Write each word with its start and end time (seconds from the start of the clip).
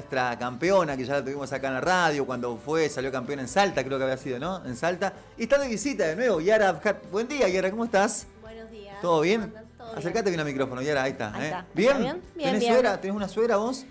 nuestra 0.00 0.38
campeona, 0.38 0.96
que 0.96 1.04
ya 1.04 1.14
la 1.16 1.22
tuvimos 1.22 1.52
acá 1.52 1.68
en 1.68 1.74
la 1.74 1.80
radio, 1.82 2.24
cuando 2.24 2.56
fue, 2.56 2.88
salió 2.88 3.12
campeona 3.12 3.42
en 3.42 3.48
Salta, 3.48 3.84
creo 3.84 3.98
que 3.98 4.04
había 4.04 4.16
sido, 4.16 4.38
¿no? 4.38 4.64
En 4.64 4.74
Salta. 4.74 5.12
Y 5.36 5.42
está 5.42 5.58
de 5.58 5.68
visita 5.68 6.06
de 6.06 6.16
nuevo, 6.16 6.40
Yara. 6.40 6.70
Abjat. 6.70 6.96
Buen 7.10 7.28
día, 7.28 7.46
Yara, 7.48 7.70
¿cómo 7.70 7.84
estás? 7.84 8.26
Buenos 8.40 8.70
días. 8.70 8.98
¿Todo 9.02 9.20
bien? 9.20 9.52
Todo 9.76 9.88
bien. 9.88 9.98
Acércate 9.98 10.30
bien 10.30 10.40
al 10.40 10.46
micrófono, 10.46 10.80
Yara, 10.80 11.02
ahí 11.02 11.12
está. 11.12 11.34
Ahí 11.34 11.42
¿eh? 11.42 11.46
está. 11.46 11.66
¿Bien? 11.74 11.88
¿Está 11.90 12.00
bien? 12.02 12.22
Bien, 12.34 12.48
¿Tenés 12.48 12.60
bien. 12.60 12.72
suegra? 12.72 13.00
¿Tenés 13.00 13.16
una 13.16 13.28
suegra 13.28 13.56
vos? 13.58 13.84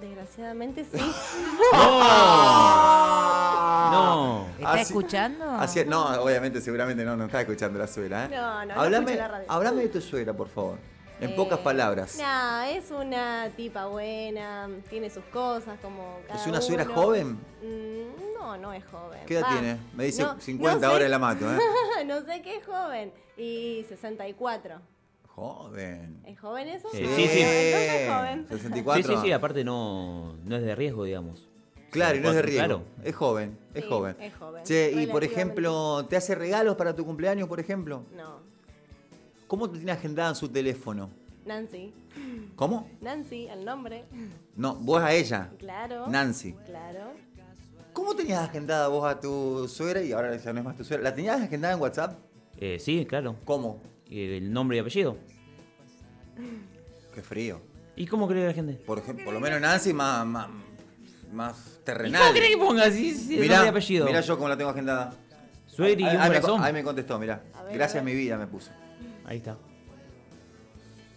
Desgraciadamente 0.00 0.84
sí. 0.92 0.98
No. 3.92 4.46
¿Está 4.58 4.72
Así- 4.72 4.82
escuchando? 4.82 5.48
así- 5.52 5.84
no, 5.84 6.04
obviamente, 6.22 6.60
seguramente 6.60 7.04
no, 7.04 7.16
no 7.16 7.26
está 7.26 7.40
escuchando 7.42 7.78
la 7.78 7.86
suegra, 7.86 8.24
¿eh? 8.24 8.28
No, 8.30 8.64
no, 8.64 8.74
no 8.74 8.80
Háblame, 8.80 9.04
escucha 9.12 9.22
la 9.22 9.28
radio. 9.28 9.46
háblame 9.48 9.82
de 9.82 9.88
tu 9.88 10.00
suegra, 10.00 10.32
por 10.32 10.48
favor. 10.48 10.78
En 11.22 11.30
Eh, 11.30 11.34
pocas 11.36 11.60
palabras. 11.60 12.16
Nah, 12.18 12.66
es 12.68 12.90
una 12.90 13.48
tipa 13.56 13.86
buena, 13.86 14.68
tiene 14.90 15.08
sus 15.08 15.22
cosas 15.26 15.78
como 15.80 16.18
cada 16.26 16.40
¿Es 16.40 16.46
una 16.48 16.60
suegra 16.60 16.84
joven? 16.84 17.38
Mm, 17.62 18.34
no, 18.34 18.56
no 18.58 18.72
es 18.72 18.84
joven. 18.86 19.20
¿Qué 19.26 19.34
edad 19.38 19.44
Va, 19.46 19.52
tiene? 19.52 19.76
Me 19.94 20.04
dice 20.06 20.22
no- 20.24 20.40
50 20.40 20.74
no 20.74 20.80
sé- 20.80 20.86
ahora 20.86 21.08
la 21.08 21.18
mato, 21.20 21.44
¿eh? 21.52 21.58
no 22.06 22.22
sé 22.22 22.42
qué 22.42 22.56
es 22.56 22.66
joven. 22.66 23.12
Y 23.36 23.84
64. 23.88 24.80
Joven. 25.28 26.22
¿Es 26.26 26.38
joven 26.40 26.68
eso? 26.68 26.88
Sí, 26.90 26.98
sí, 26.98 27.28
sí. 27.28 27.40
Entonces 27.40 27.90
es 27.92 28.12
joven. 28.12 28.46
64. 28.48 29.02
Sí, 29.02 29.08
sí, 29.14 29.22
sí, 29.26 29.32
aparte 29.32 29.64
no, 29.64 30.34
no 30.44 30.56
es 30.56 30.62
de 30.62 30.74
riesgo, 30.74 31.04
digamos. 31.04 31.48
Claro, 31.90 32.16
y 32.16 32.20
no 32.20 32.30
es 32.30 32.34
de 32.36 32.42
riesgo. 32.42 32.58
Claro. 32.66 32.82
Es 33.04 33.14
joven, 33.14 33.58
es 33.74 33.84
Sí, 33.84 33.88
joven. 33.88 34.16
es 34.20 34.34
joven. 34.34 34.64
Che, 34.64 34.90
y 34.92 35.06
por 35.06 35.24
ejemplo, 35.24 36.04
¿te 36.08 36.16
hace 36.16 36.34
regalos 36.34 36.76
para 36.76 36.94
tu 36.96 37.04
cumpleaños, 37.06 37.48
por 37.48 37.60
ejemplo? 37.60 38.04
No. 38.16 38.40
¿Cómo 39.52 39.68
te 39.68 39.76
tiene 39.76 39.92
agendada 39.92 40.30
en 40.30 40.34
su 40.34 40.48
teléfono? 40.48 41.10
Nancy. 41.44 41.92
¿Cómo? 42.56 42.88
Nancy, 43.02 43.48
el 43.48 43.66
nombre. 43.66 44.06
No, 44.56 44.76
vos 44.76 45.02
a 45.02 45.12
ella. 45.12 45.50
Claro. 45.58 46.06
Nancy. 46.06 46.54
Claro. 46.64 47.12
¿Cómo 47.92 48.16
tenías 48.16 48.40
agendada 48.48 48.88
vos 48.88 49.04
a 49.04 49.20
tu 49.20 49.68
suegra 49.68 50.02
y 50.02 50.12
ahora 50.12 50.34
ya 50.38 50.54
no 50.54 50.60
es 50.60 50.64
más 50.64 50.74
tu 50.78 50.84
suegra? 50.84 51.04
¿La 51.10 51.14
tenías 51.14 51.38
agendada 51.38 51.74
en 51.74 51.80
WhatsApp? 51.82 52.18
Eh, 52.56 52.78
sí, 52.80 53.04
claro. 53.04 53.36
¿Cómo? 53.44 53.82
Eh, 54.08 54.38
El 54.38 54.50
nombre 54.54 54.78
y 54.78 54.80
apellido. 54.80 55.18
Qué 57.14 57.20
frío. 57.20 57.60
¿Y 57.94 58.06
cómo 58.06 58.26
cree 58.26 58.46
la 58.46 58.54
gente? 58.54 58.72
Por 58.86 59.00
ejemplo, 59.00 59.22
por 59.26 59.34
lo 59.34 59.40
menos 59.40 59.60
Nancy 59.60 59.92
más, 59.92 60.24
más, 60.24 60.48
más 61.30 61.78
¿Y 61.78 61.84
terrenal. 61.84 62.22
cómo 62.22 62.32
cree 62.32 62.48
que 62.48 62.56
ponga 62.56 62.84
así 62.84 63.12
sí, 63.12 63.34
el 63.34 63.40
Mirá, 63.42 63.56
nombre 63.56 63.66
y 63.66 63.70
apellido? 63.72 64.06
mirá 64.06 64.20
yo 64.22 64.34
cómo 64.34 64.48
la 64.48 64.56
tengo 64.56 64.70
agendada. 64.70 65.12
Suegri 65.66 66.04
y 66.04 66.06
un 66.06 66.10
ahí 66.22 66.40
ahí 66.62 66.72
me 66.72 66.82
contestó, 66.82 67.18
mirá. 67.18 67.42
Ver, 67.66 67.74
Gracias 67.74 68.00
a 68.00 68.04
mi 68.04 68.14
vida 68.14 68.38
me 68.38 68.46
puso. 68.46 68.70
Ahí 69.32 69.38
está. 69.38 69.56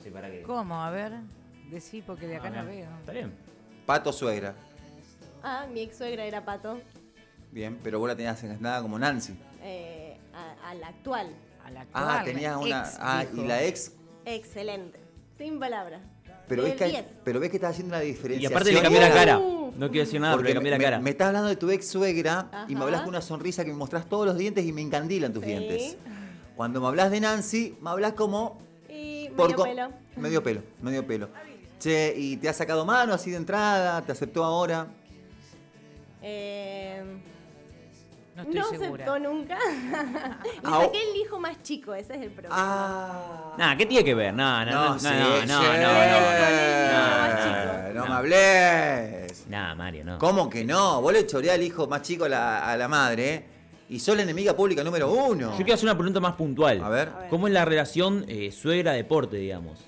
Sí, 0.02 0.10
para 0.10 0.32
que... 0.32 0.42
¿Cómo? 0.44 0.82
A 0.82 0.90
ver. 0.90 1.12
Decí, 1.70 2.02
porque 2.02 2.28
de 2.28 2.38
acá 2.38 2.50
no 2.50 2.66
veo. 2.66 2.88
Está 3.00 3.12
bien. 3.12 3.34
Pato 3.86 4.14
suegra. 4.14 4.56
Ah, 5.44 5.68
mi 5.70 5.82
ex 5.82 5.98
suegra 5.98 6.24
era 6.24 6.46
pato. 6.46 6.80
Bien, 7.52 7.78
pero 7.84 8.00
vos 8.00 8.08
la 8.08 8.16
tenías 8.16 8.42
agendada 8.42 8.82
como 8.82 8.98
Nancy. 8.98 9.34
Eh, 9.62 10.16
a, 10.34 10.70
a 10.70 10.76
la 10.76 10.88
actual. 10.88 11.28
A 11.66 11.72
la 11.72 11.82
Ah, 11.92 12.20
actual, 12.20 12.24
tenías 12.26 12.56
una. 12.56 12.80
ex, 12.84 12.98
ah, 13.02 13.26
y 13.34 13.42
la 13.46 13.64
ex. 13.66 13.92
Excelente. 14.24 14.98
Sin 15.38 15.60
palabras. 15.60 16.00
Pero 16.48 16.64
ves, 16.64 16.76
que, 16.76 16.86
10. 16.86 17.06
pero 17.26 17.42
ves 17.42 17.50
que 17.50 17.58
estás 17.58 17.72
haciendo 17.72 17.96
una 17.98 18.04
Y 18.06 18.08
diferencia. 18.08 18.48
aparte 18.48 18.72
le 18.72 18.82
cambié 18.82 19.02
la 19.02 19.12
cara. 19.12 19.40
Uh. 19.40 19.74
No 19.78 19.90
quiero 19.92 20.06
decir 20.06 20.22
nada, 20.22 20.36
pero 20.36 20.38
Porque 20.38 20.50
le 20.52 20.54
cambié 20.56 20.72
la 20.72 20.78
cara. 20.80 21.00
me 21.02 21.10
estás 21.10 21.28
hablando 21.28 21.50
de 21.50 21.58
tu 21.58 21.70
ex 21.70 21.86
suegra 21.86 22.66
y 22.70 22.76
me 22.76 22.82
hablas 22.84 23.02
con 23.02 23.10
una 23.10 23.20
sonrisa 23.22 23.66
que 23.66 23.72
me 23.72 23.78
mostrás 23.78 24.08
todos 24.08 24.26
los 24.26 24.38
dientes 24.38 24.64
y 24.64 24.72
me 24.72 24.80
encandilan 24.82 25.34
tus 25.34 25.44
Sí. 25.44 25.50
dientes. 25.50 25.98
Cuando 26.56 26.80
me 26.82 26.88
hablas 26.88 27.12
de 27.12 27.20
Nancy, 27.20 27.78
me 27.82 27.90
hablas 27.90 28.14
como. 28.14 28.58
Y 28.90 29.30
medio 29.36 29.56
pelo. 29.64 29.90
Medio 30.16 30.44
pelo, 30.44 30.62
medio 30.82 31.06
pelo. 31.06 31.30
Che, 31.80 32.14
¿y 32.16 32.38
te 32.38 32.48
ha 32.48 32.54
sacado 32.54 32.86
mano 32.86 33.14
así 33.14 33.32
de 33.32 33.38
entrada? 33.38 34.02
¿Te 34.02 34.14
aceptó 34.14 34.44
ahora? 34.44 34.88
Eh, 36.22 37.04
No 38.36 38.42
estoy 38.44 38.56
no 38.60 38.70
segura. 38.70 39.04
aceptó 39.06 39.20
nunca. 39.20 39.58
Le 40.64 40.70
Au. 40.70 40.82
saqué 40.86 41.10
el 41.12 41.16
hijo 41.18 41.40
más 41.40 41.62
chico, 41.62 41.94
ese 41.94 42.16
es 42.16 42.22
el 42.22 42.32
problema. 42.32 42.56
Ah. 42.58 43.56
Nah, 43.58 43.76
¿qué 43.78 43.86
tiene 43.86 44.04
que 44.06 44.16
ver? 44.16 44.34
No, 44.34 44.66
no, 44.66 44.72
no, 44.72 44.94
no, 44.94 45.00
sí, 45.00 45.06
no, 45.08 45.12
no, 45.12 45.42
sí. 45.42 45.48
no, 45.48 45.56
no. 45.56 45.64
No 47.94 48.02
me 48.04 48.10
No. 48.10 48.14
hables. 48.16 49.46
Nah, 49.48 49.76
Mario, 49.76 50.06
no. 50.06 50.18
¿Cómo 50.18 50.50
que 50.50 50.64
no? 50.64 51.02
Vos 51.02 51.14
le 51.14 51.26
choreás 51.28 51.56
al 51.56 51.64
hijo 51.64 51.88
más 51.88 52.02
chico 52.02 52.26
a 52.26 52.30
la, 52.30 52.72
a 52.72 52.78
la 52.78 52.88
madre 52.88 53.34
¿eh? 53.34 53.46
Y 53.90 54.00
sos 54.00 54.16
la 54.16 54.24
enemiga 54.24 54.56
pública 54.56 54.84
número 54.84 55.12
uno. 55.12 55.52
Yo 55.52 55.58
quiero 55.58 55.74
hacer 55.76 55.86
una 55.86 55.96
pregunta 55.96 56.20
más 56.20 56.34
puntual. 56.34 56.82
A 56.84 56.90
ver. 56.90 57.10
A 57.10 57.20
ver. 57.20 57.30
¿Cómo 57.30 57.48
es 57.48 57.54
la 57.54 57.66
relación 57.66 58.26
eh, 58.28 58.52
suegra-deporte, 58.52 59.38
digamos? 59.38 59.80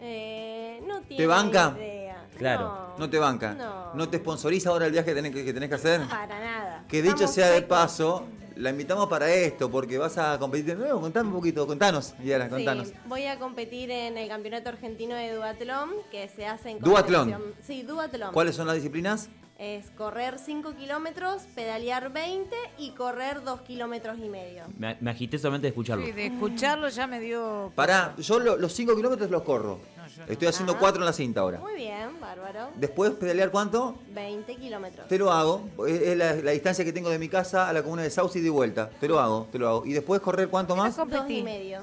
Eh, 0.00 0.80
no 0.86 1.00
tiene 1.02 1.26
banca? 1.26 1.74
idea. 1.76 2.26
Claro. 2.36 2.94
No 2.98 3.08
te 3.08 3.18
banca. 3.18 3.92
No. 3.94 4.08
te 4.08 4.18
sponsoriza 4.18 4.70
ahora 4.70 4.86
el 4.86 4.92
viaje 4.92 5.08
que 5.10 5.14
tenés 5.14 5.32
que, 5.32 5.44
que 5.44 5.54
tenés 5.54 5.68
que 5.68 5.74
hacer. 5.74 6.02
Para 6.02 6.38
nada. 6.38 6.84
Que 6.88 7.02
dicho 7.02 7.14
Estamos 7.14 7.34
sea 7.34 7.50
de 7.50 7.62
paso, 7.62 8.26
la 8.56 8.70
invitamos 8.70 9.06
para 9.08 9.30
esto, 9.32 9.70
porque 9.70 9.98
vas 9.98 10.16
a 10.18 10.38
competir 10.38 10.66
de 10.66 10.74
nuevo. 10.76 11.00
Contame 11.00 11.28
un 11.28 11.34
poquito, 11.34 11.66
contanos, 11.66 12.14
Yara, 12.22 12.48
contanos. 12.48 12.88
Sí, 12.88 12.94
voy 13.06 13.26
a 13.26 13.38
competir 13.38 13.90
en 13.90 14.18
el 14.18 14.28
Campeonato 14.28 14.68
Argentino 14.68 15.14
de 15.14 15.34
Duatlón, 15.34 15.90
que 16.10 16.28
se 16.28 16.46
hace 16.46 16.70
en 16.70 16.78
¿Duatlón? 16.80 17.54
Sí, 17.62 17.82
Duatlón. 17.82 18.32
¿Cuáles 18.32 18.56
son 18.56 18.66
las 18.66 18.76
disciplinas? 18.76 19.28
Es 19.58 19.90
correr 19.96 20.38
5 20.38 20.74
kilómetros, 20.74 21.44
pedalear 21.54 22.12
20 22.12 22.54
y 22.76 22.90
correr 22.90 23.42
2 23.42 23.62
kilómetros 23.62 24.18
y 24.18 24.28
medio. 24.28 24.64
Me, 24.78 24.98
me 25.00 25.10
agité 25.12 25.38
solamente 25.38 25.62
de 25.64 25.68
escucharlo. 25.70 26.04
Sí, 26.04 26.12
de 26.12 26.26
escucharlo 26.26 26.88
ya 26.90 27.06
me 27.06 27.20
dio. 27.20 27.72
Pará, 27.74 28.14
yo 28.18 28.38
lo- 28.38 28.58
los 28.58 28.74
5 28.74 28.94
kilómetros 28.94 29.30
los 29.30 29.42
corro. 29.44 29.78
No, 29.96 30.06
yo 30.08 30.26
no. 30.26 30.30
Estoy 30.32 30.48
haciendo 30.48 30.72
Ajá. 30.72 30.80
4 30.80 31.00
en 31.00 31.06
la 31.06 31.12
cinta 31.14 31.40
ahora. 31.40 31.58
Muy 31.58 31.74
bien, 31.74 32.20
bárbaro. 32.20 32.68
Después, 32.76 33.12
pedalear 33.12 33.50
cuánto? 33.50 33.96
20 34.14 34.56
kilómetros. 34.56 35.08
Te 35.08 35.16
lo 35.18 35.32
hago. 35.32 35.62
Es 35.88 36.02
es 36.02 36.16
la, 36.18 36.34
la 36.34 36.50
distancia 36.50 36.84
que 36.84 36.92
tengo 36.92 37.08
de 37.08 37.18
mi 37.18 37.30
casa 37.30 37.66
a 37.66 37.72
la 37.72 37.82
comuna 37.82 38.02
de 38.02 38.10
Sauce 38.10 38.38
y 38.38 38.42
de 38.42 38.50
vuelta. 38.50 38.90
Te 39.00 39.08
lo 39.08 39.18
hago, 39.20 39.48
te 39.50 39.58
lo 39.58 39.68
hago. 39.68 39.86
¿Y 39.86 39.94
después 39.94 40.20
correr 40.20 40.48
cuánto 40.50 40.76
más? 40.76 40.94
Pero 40.94 41.06
Dos 41.06 41.14
y 41.14 41.16
competí. 41.16 41.42
medio. 41.42 41.80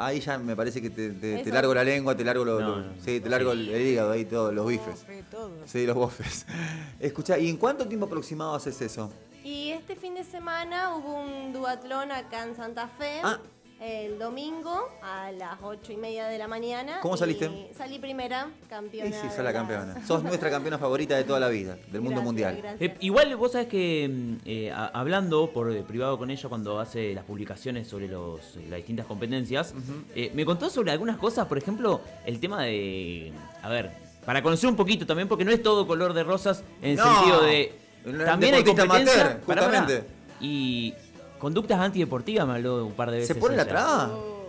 Ahí 0.00 0.20
ya 0.20 0.38
me 0.38 0.54
parece 0.54 0.80
que 0.80 0.90
te, 0.90 1.10
te- 1.10 1.50
largo 1.50 1.74
la 1.74 1.82
lengua, 1.82 2.16
te 2.16 2.22
largo, 2.22 2.44
los, 2.44 2.60
No, 2.60 2.76
los- 2.76 2.86
no. 2.86 2.92
sí, 3.04 3.18
te 3.18 3.28
largo 3.28 3.50
el, 3.50 3.68
el 3.68 3.82
hígado 3.84 4.12
ahí, 4.12 4.24
todos 4.24 4.54
los 4.54 4.64
bifes. 4.66 5.04
Todo. 5.28 5.50
Sí, 5.66 5.86
los 5.86 5.96
bofes. 5.96 6.46
Escucha, 7.00 7.36
¿y 7.36 7.48
en 7.50 7.56
cuánto 7.56 7.86
tiempo 7.88 8.06
aproximado 8.06 8.54
haces 8.54 8.80
eso? 8.80 9.12
Y 9.42 9.70
este 9.70 9.96
fin 9.96 10.14
de 10.14 10.22
semana 10.24 10.94
hubo 10.94 11.14
un 11.20 11.52
duatlón 11.52 12.12
acá 12.12 12.44
en 12.44 12.54
Santa 12.54 12.86
Fe. 12.86 13.20
Ah. 13.24 13.38
El 13.80 14.18
domingo 14.18 14.88
a 15.02 15.30
las 15.30 15.58
8 15.62 15.92
y 15.92 15.96
media 15.96 16.26
de 16.26 16.36
la 16.36 16.48
mañana. 16.48 16.98
¿Cómo 17.00 17.14
y 17.14 17.18
saliste? 17.18 17.68
Salí 17.76 18.00
primera, 18.00 18.48
campeona. 18.68 19.08
Y 19.08 19.12
sí, 19.12 19.28
sos 19.32 19.44
la 19.44 19.52
campeona. 19.52 20.04
Sos 20.06 20.24
nuestra 20.24 20.50
campeona 20.50 20.78
favorita 20.78 21.16
de 21.16 21.22
toda 21.22 21.38
la 21.38 21.48
vida, 21.48 21.78
del 21.92 22.00
mundo 22.00 22.20
mundial. 22.20 22.60
Eh, 22.80 22.96
igual 22.98 23.36
vos 23.36 23.52
sabés 23.52 23.68
que 23.68 24.08
mm, 24.10 24.34
eh, 24.46 24.72
a- 24.72 24.86
hablando 24.88 25.52
por 25.52 25.70
eh, 25.70 25.82
privado 25.86 26.18
con 26.18 26.28
ella 26.28 26.48
cuando 26.48 26.80
hace 26.80 27.14
las 27.14 27.22
publicaciones 27.24 27.86
sobre 27.86 28.08
los, 28.08 28.56
eh, 28.56 28.66
las 28.68 28.78
distintas 28.78 29.06
competencias, 29.06 29.72
eh, 30.16 30.32
me 30.34 30.44
contó 30.44 30.68
sobre 30.70 30.90
algunas 30.90 31.16
cosas, 31.16 31.46
por 31.46 31.56
ejemplo, 31.58 32.00
el 32.26 32.40
tema 32.40 32.64
de... 32.64 33.32
A 33.62 33.68
ver, 33.68 33.92
para 34.26 34.42
conocer 34.42 34.68
un 34.68 34.74
poquito 34.76 35.06
también, 35.06 35.28
porque 35.28 35.44
no 35.44 35.52
es 35.52 35.62
todo 35.62 35.86
color 35.86 36.14
de 36.14 36.24
rosas 36.24 36.64
en 36.82 36.90
el 36.90 36.96
No. 36.96 37.14
sentido 37.14 37.42
de... 37.42 37.72
También 38.24 38.54
hay 38.56 38.64
competencia... 38.64 39.12
amateur, 39.22 39.40
Pará, 39.42 39.62
pará. 39.62 39.78
justamente. 39.80 40.08
Y 40.40 40.94
conductas 41.38 41.80
antideportivas 41.80 42.46
me 42.46 42.54
habló 42.54 42.86
un 42.86 42.92
par 42.92 43.10
de 43.10 43.18
veces. 43.18 43.34
¿Se 43.34 43.40
pone 43.40 43.56
la 43.56 43.62
ella. 43.62 43.70
traba? 43.70 44.08
Oh, 44.12 44.48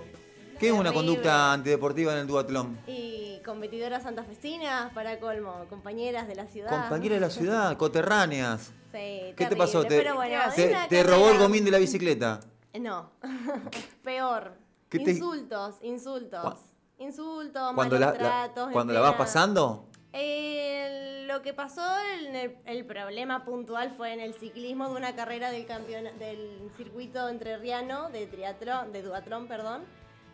¿Qué 0.60 0.68
es 0.68 0.74
una 0.74 0.92
conducta 0.92 1.54
antideportiva 1.54 2.12
en 2.14 2.20
el 2.20 2.28
duatlón? 2.28 2.78
Y 2.88 3.40
competidoras 3.46 4.04
santafesinas, 4.04 4.92
para 4.94 5.20
colmo, 5.20 5.66
compañeras 5.70 6.28
de 6.28 6.36
la 6.36 6.48
ciudad. 6.48 6.70
Compañeras 6.70 7.16
de 7.20 7.26
la 7.26 7.30
ciudad, 7.32 7.78
coterráneas. 7.78 8.72
Sí, 8.92 9.34
¿Qué 9.38 9.46
te 9.48 9.56
pasó? 9.56 9.84
¿Te, 9.84 9.98
pero 10.00 10.16
bueno, 10.16 10.36
es 10.48 10.56
te- 10.56 10.68
una 10.70 10.88
te 10.88 11.04
robó 11.04 11.30
el 11.30 11.38
gomín 11.38 11.64
de 11.64 11.72
la 11.72 11.78
bicicleta? 11.78 12.40
No, 12.80 13.10
peor. 14.04 14.54
¿Qué 14.90 15.00
te- 15.00 15.12
Insultos, 15.12 15.76
insultos. 15.82 16.42
Cu- 16.54 16.60
Insultos, 17.04 17.72
Cuando 17.76 17.96
malos 17.98 18.00
la, 18.00 18.14
tratos. 18.18 18.70
cuando 18.74 18.92
la 18.94 19.00
vas 19.00 19.16
pasando, 19.16 19.86
Eh, 20.14 21.26
lo 21.28 21.42
que 21.42 21.54
pasó, 21.54 21.84
en 22.24 22.36
el, 22.36 22.58
el 22.66 22.86
problema 22.86 23.46
puntual 23.46 23.92
fue 23.92 24.12
en 24.14 24.20
el 24.20 24.34
ciclismo 24.34 24.90
de 24.90 24.96
una 24.96 25.16
carrera 25.16 25.52
del 25.52 25.68
campeona- 25.68 26.14
del 26.14 26.72
circuito 26.76 27.30
entrerriano 27.30 28.10
de 28.10 28.26
triatlón, 28.26 28.92
de 28.92 29.04
duatlón, 29.04 29.48
perdón, 29.48 29.84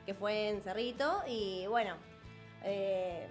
que 0.06 0.14
fue 0.14 0.50
en 0.50 0.62
Cerrito 0.62 1.22
y 1.28 1.66
bueno, 1.68 1.96
eh, 2.64 3.28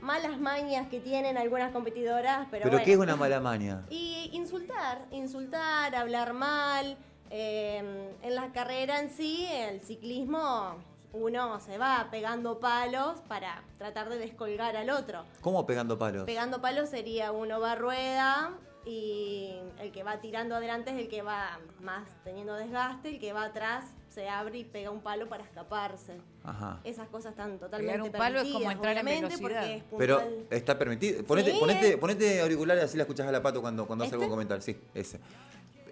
malas 0.00 0.38
mañas 0.38 0.88
que 0.88 1.00
tienen 1.00 1.36
algunas 1.36 1.72
competidoras, 1.72 2.46
pero, 2.50 2.62
pero, 2.64 2.70
bueno. 2.70 2.84
¿qué 2.84 2.92
es 2.92 2.98
una 2.98 3.16
mala 3.16 3.40
maña? 3.40 3.84
Y 3.90 4.30
insultar, 4.32 5.04
insultar, 5.10 5.94
hablar 5.94 6.32
mal. 6.32 6.96
eh, 7.30 8.12
en 8.22 8.34
la 8.34 8.52
carrera 8.52 9.00
en 9.00 9.10
sí, 9.10 9.46
el 9.50 9.80
ciclismo, 9.82 10.76
uno 11.12 11.60
se 11.60 11.78
va 11.78 12.08
pegando 12.10 12.58
palos 12.60 13.20
para 13.28 13.62
tratar 13.78 14.08
de 14.08 14.18
descolgar 14.18 14.76
al 14.76 14.90
otro. 14.90 15.24
¿Cómo 15.40 15.66
pegando 15.66 15.98
palos? 15.98 16.24
Pegando 16.24 16.60
palos 16.60 16.88
sería 16.90 17.32
uno 17.32 17.60
va 17.60 17.72
a 17.72 17.76
rueda 17.76 18.52
y 18.84 19.50
el 19.80 19.90
que 19.92 20.02
va 20.04 20.20
tirando 20.20 20.54
adelante 20.54 20.90
es 20.90 20.98
el 20.98 21.08
que 21.08 21.22
va 21.22 21.58
más 21.80 22.08
teniendo 22.22 22.54
desgaste, 22.54 23.08
el 23.10 23.20
que 23.20 23.32
va 23.32 23.44
atrás 23.44 23.84
se 24.08 24.28
abre 24.28 24.58
y 24.58 24.64
pega 24.64 24.90
un 24.90 25.00
palo 25.00 25.28
para 25.28 25.42
escaparse. 25.42 26.18
Ajá. 26.44 26.80
Esas 26.84 27.08
cosas 27.08 27.32
están 27.32 27.58
totalmente 27.58 28.00
un 28.02 28.12
palo 28.12 28.40
es 28.40 28.50
como 28.52 28.70
entrar 28.70 28.96
en 28.96 29.04
velocidad. 29.04 29.38
porque 29.40 29.74
es 29.76 29.84
Pero 29.98 30.22
está 30.50 30.78
permitido. 30.78 31.22
Ponete, 31.24 31.52
Sí, 31.52 31.58
ponete, 31.58 31.98
ponete 31.98 32.40
auriculares 32.40 32.84
así 32.84 32.96
la 32.96 33.02
escuchás 33.02 33.26
a 33.26 33.32
la 33.32 33.42
pato 33.42 33.60
cuando, 33.60 33.86
cuando 33.86 34.04
hace 34.04 34.10
¿Este? 34.14 34.24
algún 34.24 34.30
comentario. 34.30 34.62
Sí, 34.62 34.78
ese. 34.94 35.20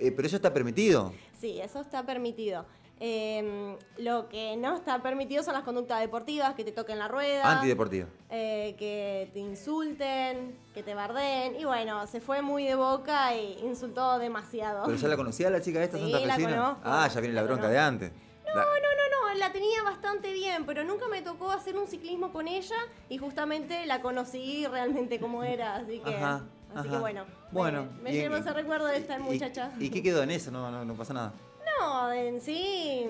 Eh, 0.00 0.10
pero 0.12 0.26
eso 0.26 0.36
está 0.36 0.52
permitido. 0.54 1.12
Sí, 1.38 1.60
eso 1.60 1.80
está 1.80 2.04
permitido. 2.06 2.64
Eh, 3.06 3.76
lo 3.98 4.30
que 4.30 4.56
no 4.56 4.74
está 4.76 5.02
permitido 5.02 5.42
son 5.42 5.52
las 5.52 5.62
conductas 5.62 6.00
deportivas, 6.00 6.54
que 6.54 6.64
te 6.64 6.72
toquen 6.72 6.98
la 6.98 7.06
rueda, 7.06 7.42
Antideportivo. 7.52 8.06
eh, 8.30 8.74
que 8.78 9.28
te 9.34 9.40
insulten, 9.40 10.56
que 10.72 10.82
te 10.82 10.94
barden. 10.94 11.54
Y 11.60 11.66
bueno, 11.66 12.06
se 12.06 12.22
fue 12.22 12.40
muy 12.40 12.64
de 12.64 12.76
boca 12.76 13.34
e 13.34 13.58
insultó 13.62 14.18
demasiado. 14.18 14.84
¿Pero 14.86 14.96
ya 14.96 15.08
la 15.08 15.16
conocía 15.16 15.50
la 15.50 15.60
chica 15.60 15.82
esta 15.84 15.98
Sí, 15.98 16.10
Santa 16.10 16.26
la 16.26 16.34
conozco, 16.38 16.80
Ah, 16.82 17.06
ya 17.12 17.20
viene 17.20 17.34
la 17.34 17.42
la 17.42 17.46
bronca 17.46 17.64
conozco. 17.64 17.72
de 17.74 17.86
antes. 17.86 18.12
No, 18.46 18.54
no, 18.54 18.62
no, 18.64 19.32
no, 19.32 19.38
la 19.38 19.52
tenía 19.52 19.82
bastante 19.82 20.32
bien, 20.32 20.64
pero 20.64 20.82
nunca 20.84 21.06
me 21.08 21.20
tocó 21.20 21.50
hacer 21.50 21.76
un 21.76 21.86
ciclismo 21.86 22.32
con 22.32 22.48
ella 22.48 22.76
y 23.10 23.18
justamente 23.18 23.84
la 23.84 24.00
conocí 24.00 24.66
realmente 24.66 25.20
como 25.20 25.44
era, 25.44 25.76
así 25.76 25.98
que, 25.98 26.14
Ajá, 26.14 26.36
así 26.74 26.88
ajá. 26.88 26.90
que 26.90 26.98
bueno, 26.98 27.24
Bueno, 27.50 27.86
me, 27.96 28.04
me 28.04 28.10
y- 28.12 28.20
llevo 28.20 28.36
ese 28.36 28.50
recuerdo 28.54 28.86
de 28.86 28.96
esta 28.96 29.18
¿Y- 29.18 29.22
muchacha. 29.22 29.72
¿Y, 29.78 29.90
qué 29.90 30.02
quedó 30.02 30.22
en 30.22 30.30
eso? 30.30 30.50
No, 30.50 30.70
no, 30.70 30.86
no 30.86 30.94
pasa 30.94 31.12
nada. 31.12 31.32
No, 31.80 32.12
en 32.12 32.40
sí 32.40 33.06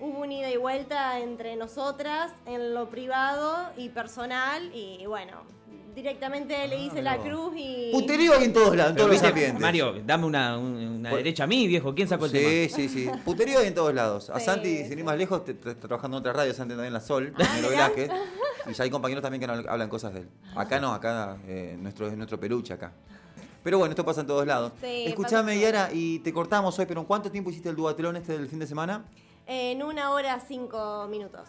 hubo 0.00 0.20
un 0.20 0.32
ida 0.32 0.50
y 0.50 0.56
vuelta 0.56 1.18
entre 1.20 1.56
nosotras 1.56 2.32
en 2.46 2.74
lo 2.74 2.88
privado 2.88 3.70
y 3.76 3.88
personal 3.88 4.70
y 4.74 5.04
bueno, 5.06 5.42
directamente 5.94 6.68
le 6.68 6.78
hice 6.84 7.02
la 7.02 7.12
Ah, 7.14 7.18
mira 7.22 7.34
vos. 7.36 7.48
cruz 7.50 7.60
y... 7.60 7.90
Puterío 7.92 8.32
hay 8.34 8.44
en 8.44 8.52
todos 8.52 8.76
lados, 8.76 8.90
en 8.92 8.96
todos 8.96 9.10
los 9.10 9.22
ambientes. 9.22 9.60
Mario, 9.60 9.94
dame 10.06 10.26
una, 10.26 10.56
un- 10.56 10.76
una 11.00 11.10
Por- 11.10 11.18
derecha 11.18 11.44
a 11.44 11.46
mí, 11.48 11.66
viejo. 11.66 11.94
¿Quién 11.94 12.06
sacó 12.08 12.26
el 12.26 12.32
tema? 12.32 12.48
Sí, 12.48 12.68
sí, 12.68 12.88
sí. 12.88 13.10
Puterío 13.24 13.58
hay 13.58 13.66
en 13.68 13.74
todos 13.74 13.92
lados. 13.94 14.30
A 14.30 14.38
Sí, 14.38 14.46
Santi, 14.46 14.76
sí. 14.78 14.88
sin 14.88 14.98
ir 15.00 15.04
más 15.04 15.16
lejos, 15.18 15.44
te- 15.44 15.54
trabajando 15.54 16.16
en 16.18 16.20
otra 16.20 16.32
radio, 16.32 16.54
Santi 16.54 16.70
también 16.74 16.88
en 16.88 16.92
la 16.94 17.00
Sol, 17.00 17.32
Nero 17.56 17.68
Velázquez. 17.70 18.10
Y 18.70 18.72
ya 18.74 18.84
hay 18.84 18.90
compañeros 18.90 19.22
también 19.22 19.40
que 19.40 19.46
no 19.46 19.54
hablan 19.54 19.88
cosas 19.88 20.12
de 20.14 20.20
él. 20.20 20.28
Acá 20.54 20.78
no, 20.78 20.92
acá 20.92 21.38
eh, 21.46 21.76
nuestro, 21.80 22.06
es 22.06 22.16
nuestro 22.16 22.38
peluche 22.38 22.74
acá. 22.74 22.92
Pero 23.68 23.76
bueno, 23.76 23.92
esto 23.92 24.02
pasa 24.02 24.22
en 24.22 24.26
todos 24.26 24.46
lados. 24.46 24.72
Sí, 24.80 25.04
Escuchame, 25.08 25.60
Yara, 25.60 25.90
y 25.92 26.20
te 26.20 26.32
cortamos 26.32 26.78
hoy, 26.78 26.86
pero 26.86 27.02
¿en 27.02 27.06
cuánto 27.06 27.30
tiempo 27.30 27.50
hiciste 27.50 27.68
el 27.68 27.76
duatlón 27.76 28.16
este 28.16 28.32
del 28.32 28.48
fin 28.48 28.58
de 28.58 28.66
semana? 28.66 29.04
En 29.46 29.82
una 29.82 30.12
hora 30.12 30.40
cinco 30.40 31.06
minutos. 31.10 31.46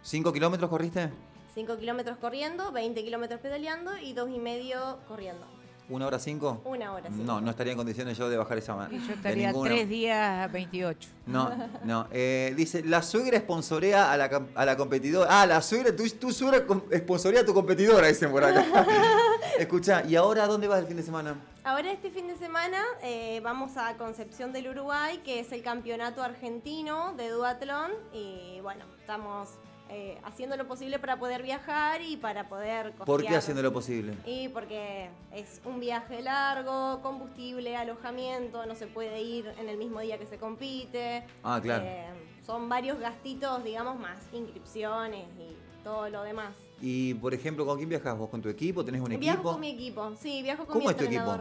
¿Cinco 0.00 0.32
kilómetros 0.32 0.70
corriste? 0.70 1.10
5 1.54 1.76
kilómetros 1.76 2.16
corriendo, 2.16 2.72
20 2.72 3.04
kilómetros 3.04 3.38
pedaleando 3.40 3.98
y 3.98 4.14
dos 4.14 4.30
y 4.30 4.38
medio 4.38 5.00
corriendo. 5.08 5.44
¿Una 5.90 6.06
hora 6.06 6.18
cinco? 6.18 6.62
Una 6.64 6.92
hora, 6.92 7.08
sí. 7.10 7.22
No, 7.22 7.40
no 7.40 7.50
estaría 7.50 7.72
en 7.72 7.76
condiciones 7.76 8.16
yo 8.16 8.28
de 8.30 8.36
bajar 8.36 8.58
esa 8.58 8.74
mano. 8.76 8.94
Y 8.94 9.04
yo 9.06 9.12
estaría 9.12 9.52
tres 9.52 9.88
días 9.88 10.48
a 10.48 10.52
28. 10.52 11.08
No, 11.26 11.50
no. 11.84 12.06
Eh, 12.12 12.54
dice, 12.56 12.82
la 12.84 13.02
suegra 13.02 13.38
sponsorea 13.40 14.12
a 14.12 14.16
la, 14.16 14.46
a 14.54 14.64
la 14.64 14.76
competidora. 14.76 15.28
Ah, 15.42 15.46
la 15.46 15.60
suegra, 15.60 15.94
tu, 15.94 16.08
tu 16.10 16.32
suegra 16.32 16.64
com- 16.66 16.82
sponsorea 16.96 17.40
a 17.40 17.44
tu 17.44 17.52
competidora, 17.52 18.06
dicen 18.06 18.30
por 18.30 18.44
acá. 18.44 18.64
Escucha, 19.58 20.02
¿y 20.06 20.16
ahora 20.16 20.46
dónde 20.46 20.68
vas 20.68 20.78
el 20.80 20.86
fin 20.86 20.96
de 20.96 21.02
semana? 21.02 21.34
Ahora 21.64 21.92
este 21.92 22.10
fin 22.10 22.26
de 22.26 22.36
semana 22.36 22.78
eh, 23.02 23.40
vamos 23.42 23.76
a 23.76 23.94
Concepción 23.96 24.52
del 24.52 24.68
Uruguay, 24.68 25.20
que 25.24 25.40
es 25.40 25.52
el 25.52 25.62
campeonato 25.62 26.22
argentino 26.22 27.12
de 27.16 27.28
duatlón. 27.28 27.90
Y 28.12 28.60
bueno, 28.62 28.84
estamos 29.00 29.50
eh, 29.90 30.18
haciendo 30.24 30.56
lo 30.56 30.66
posible 30.68 30.98
para 30.98 31.18
poder 31.18 31.42
viajar 31.42 32.00
y 32.02 32.16
para 32.16 32.48
poder 32.48 32.92
¿Por 32.92 33.06
qué 33.20 33.24
costear. 33.24 33.34
haciendo 33.38 33.62
lo 33.62 33.72
posible? 33.72 34.14
Y 34.24 34.48
porque 34.48 35.08
es 35.32 35.60
un 35.64 35.80
viaje 35.80 36.22
largo, 36.22 37.00
combustible, 37.02 37.76
alojamiento, 37.76 38.64
no 38.66 38.74
se 38.74 38.86
puede 38.86 39.20
ir 39.20 39.52
en 39.58 39.68
el 39.68 39.76
mismo 39.76 40.00
día 40.00 40.18
que 40.18 40.26
se 40.26 40.38
compite. 40.38 41.24
Ah, 41.42 41.60
claro. 41.62 41.84
Eh, 41.84 42.04
son 42.46 42.68
varios 42.68 42.98
gastitos, 43.00 43.62
digamos, 43.64 43.98
más 43.98 44.18
inscripciones 44.32 45.26
y 45.38 45.56
todo 45.82 46.08
lo 46.08 46.22
demás. 46.22 46.54
Y, 46.80 47.14
por 47.14 47.34
ejemplo, 47.34 47.66
¿con 47.66 47.76
quién 47.76 47.88
viajas 47.88 48.16
vos? 48.16 48.30
¿Con 48.30 48.40
tu 48.40 48.48
equipo? 48.48 48.84
¿Tenés 48.84 49.00
un 49.02 49.08
Viajo 49.08 49.24
equipo? 49.38 49.52
con 49.52 49.60
mi 49.60 49.70
equipo, 49.70 50.12
sí, 50.16 50.42
viajo 50.42 50.64
con 50.64 50.72
¿Cómo 50.74 50.86
mi 50.86 50.90
es 50.92 50.96
tu 50.96 51.04
equipo? 51.04 51.38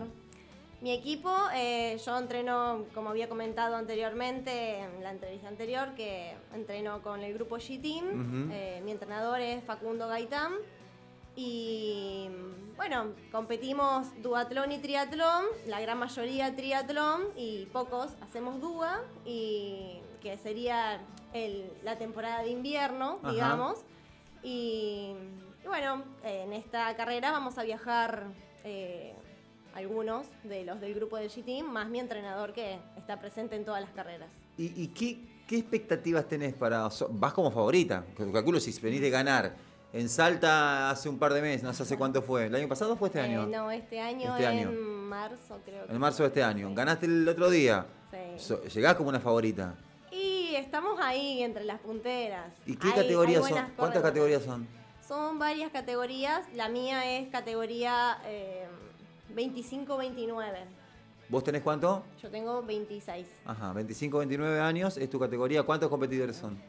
Mi 0.82 0.92
equipo, 0.94 1.30
eh, 1.54 1.98
yo 2.06 2.18
entreno, 2.18 2.86
como 2.96 3.10
había 3.10 3.28
comentado 3.28 3.76
anteriormente 3.76 4.80
en 4.80 5.04
la 5.04 5.12
entrevista 5.12 5.50
anterior, 5.50 5.94
que 5.94 6.34
entreno 6.54 7.02
con 7.02 7.22
el 7.22 7.34
grupo 7.34 7.58
G-Team. 7.58 8.50
Eh, 8.52 8.82
mi 8.86 8.92
entrenador 8.92 9.42
es 9.42 9.62
Facundo 9.66 10.08
Gaitán. 10.08 10.54
Y 11.36 12.30
bueno, 12.78 13.08
competimos 13.32 14.08
duatlón 14.22 14.72
y 14.72 14.78
triatlón, 14.80 15.46
la 15.68 15.82
gran 15.82 15.98
mayoría 15.98 16.56
triatlón 16.56 17.24
y 17.36 17.66
pocos 17.68 18.12
hacemos 18.22 18.60
dúa, 18.62 19.02
y 19.26 20.00
que 20.22 20.38
sería 20.38 21.02
el- 21.34 21.72
la 21.84 21.98
temporada 21.98 22.42
de 22.44 22.50
invierno, 22.52 23.20
Ajá. 23.22 23.32
digamos. 23.34 23.80
Y, 24.44 25.14
y 25.64 25.68
bueno, 25.68 26.04
eh, 26.24 26.44
en 26.46 26.54
esta 26.54 26.96
carrera 26.96 27.32
vamos 27.32 27.58
a 27.58 27.64
viajar 27.64 28.28
eh, 28.64 29.14
algunos 29.74 30.26
de 30.44 30.64
los 30.66 30.80
del 30.82 30.94
grupo 30.94 31.18
del 31.18 31.30
G-Team, 31.30 31.66
más 31.72 31.90
mi 31.90 32.00
entrenador 32.00 32.54
que 32.54 32.80
está 32.98 33.20
presente 33.20 33.56
en 33.56 33.66
todas 33.66 33.82
las 33.82 33.92
carreras. 33.92 34.30
¿Y, 34.58 34.84
y 34.84 34.88
qué, 34.88 35.20
qué 35.48 35.58
expectativas 35.58 36.28
tenés 36.28 36.54
para...? 36.54 36.90
vas 37.12 37.34
como 37.34 37.52
favorita. 37.52 38.04
Calculo 38.34 38.60
si 38.60 38.78
venís 38.82 39.02
de 39.02 39.10
ganar. 39.10 39.56
En 39.92 40.08
Salta 40.08 40.92
hace 40.92 41.10
un 41.10 41.18
par 41.18 41.34
de 41.34 41.42
meses, 41.42 41.64
no 41.64 41.74
sé 41.74 41.82
hace 41.84 41.98
cuánto 41.98 42.22
fue. 42.22 42.46
¿El 42.46 42.54
año 42.56 42.68
pasado 42.68 42.94
o 42.94 42.96
fue 42.96 43.08
este 43.08 43.20
Eh, 43.20 43.24
año? 43.24 43.48
no, 43.48 43.72
este 43.72 44.00
año 44.00 44.36
Este 44.38 44.44
en 44.44 44.50
año. 44.68 44.72
marzo 44.72 45.60
creo 45.66 45.88
que 45.88 45.92
En 45.94 46.00
marzo 46.00 46.22
de 46.24 46.28
este 46.28 46.44
año. 46.44 46.70
sí. 46.70 46.76
Ganaste 46.76 47.06
el 47.08 47.28
otro 47.28 47.50
día. 47.50 47.88
Sí. 48.12 48.18
So- 48.40 48.64
llegás 48.66 48.96
como 48.96 49.10
una 49.10 49.20
favorita. 49.20 49.74
Y 50.12 50.54
estamos 50.56 51.00
ahí 51.02 51.42
entre 51.42 51.64
las 51.64 51.80
punteras. 51.80 52.54
¿Y 52.68 52.76
qué 52.76 52.88
Hay- 52.90 52.94
categorías 52.94 53.46
hay 53.46 53.54
son? 53.54 53.66
¿Cuántas 53.78 54.04
categorías 54.04 54.44
son? 54.44 54.68
Son 55.08 55.40
varias 55.40 55.72
categorías. 55.72 56.46
La 56.54 56.70
mía 56.70 57.18
es 57.18 57.30
categoría 57.30 58.20
eh, 58.26 58.68
25-29. 59.36 60.66
¿Vos 61.30 61.44
tenés 61.44 61.62
cuánto? 61.62 62.04
Yo 62.22 62.30
tengo 62.30 62.64
26. 62.64 63.28
Ajá, 63.46 63.74
25, 63.74 64.18
29 64.18 64.60
años 64.60 64.98
es 64.98 65.10
tu 65.10 65.20
categoría. 65.20 65.64
¿Cuántos 65.64 65.90
competidores 65.90 66.36
son? 66.36 66.60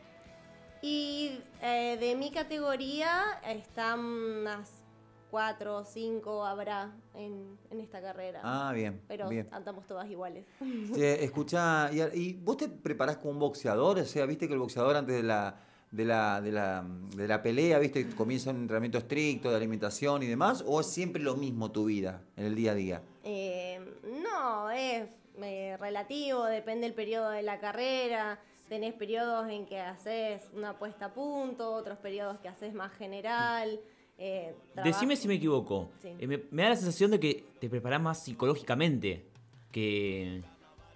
Y 0.83 1.41
eh, 1.63 1.97
de 1.99 2.15
mi 2.15 2.31
categoría 2.31 3.41
están 3.47 4.01
unas 4.01 4.83
4 5.31 5.77
o 5.77 5.85
5 5.85 6.45
habrá 6.45 6.93
en, 7.15 7.59
en 7.71 7.81
esta 7.81 8.03
carrera. 8.03 8.41
Ah, 8.43 8.73
bien. 8.75 9.01
Pero 9.09 9.29
bien. 9.29 9.49
andamos 9.53 9.87
todas 9.87 10.09
iguales. 10.11 10.45
Che, 10.95 11.25
escuchá, 11.25 11.91
y, 11.93 12.01
y 12.19 12.33
vos 12.35 12.57
te 12.57 12.69
preparás 12.69 13.19
como 13.19 13.31
un 13.31 13.39
boxeador? 13.39 13.99
O 13.99 14.05
sea, 14.05 14.27
viste 14.27 14.47
que 14.47 14.55
el 14.55 14.61
boxeador 14.61 14.97
antes 14.97 15.17
de 15.17 15.23
la, 15.23 15.59
de 15.91 16.05
la, 16.05 16.41
de 16.41 16.53
la, 16.53 16.87
de 17.17 17.27
la 17.27 17.43
pelea, 17.43 17.79
viste, 17.79 18.09
comienza 18.11 18.51
un 18.51 18.59
entrenamiento 18.59 18.99
estricto 18.99 19.51
de 19.51 19.57
alimentación 19.57 20.23
y 20.23 20.27
demás, 20.27 20.63
o 20.67 20.81
es 20.81 20.87
siempre 20.87 21.23
lo 21.23 21.35
mismo 21.37 21.71
tu 21.73 21.87
vida 21.87 22.23
en 22.37 22.47
el 22.47 22.55
día 22.55 22.73
a 22.73 22.75
día? 22.75 23.03
Eh, 23.25 23.81
no, 24.23 24.71
es 24.71 25.09
eh, 25.43 25.77
relativo, 25.81 26.45
depende 26.45 26.87
del 26.87 26.95
periodo 26.95 27.31
de 27.31 27.43
la 27.43 27.59
carrera. 27.59 28.39
Tenés 28.69 28.95
periodos 28.95 29.49
en 29.51 29.67
que 29.67 29.81
haces 29.81 30.49
una 30.55 30.79
puesta 30.79 31.07
a 31.07 31.13
punto, 31.13 31.73
otros 31.73 31.99
periodos 31.99 32.39
que 32.39 32.47
haces 32.47 32.73
más 32.73 32.93
general. 32.93 33.81
eh, 34.17 34.55
Decime 34.85 35.17
si 35.17 35.27
me 35.27 35.35
equivoco. 35.35 35.91
Sí. 36.01 36.15
Eh, 36.21 36.27
me, 36.29 36.41
me 36.53 36.63
da 36.63 36.69
la 36.69 36.77
sensación 36.77 37.11
de 37.11 37.19
que 37.19 37.47
te 37.59 37.69
preparás 37.69 38.01
más 38.01 38.23
psicológicamente 38.23 39.25
que... 39.73 40.45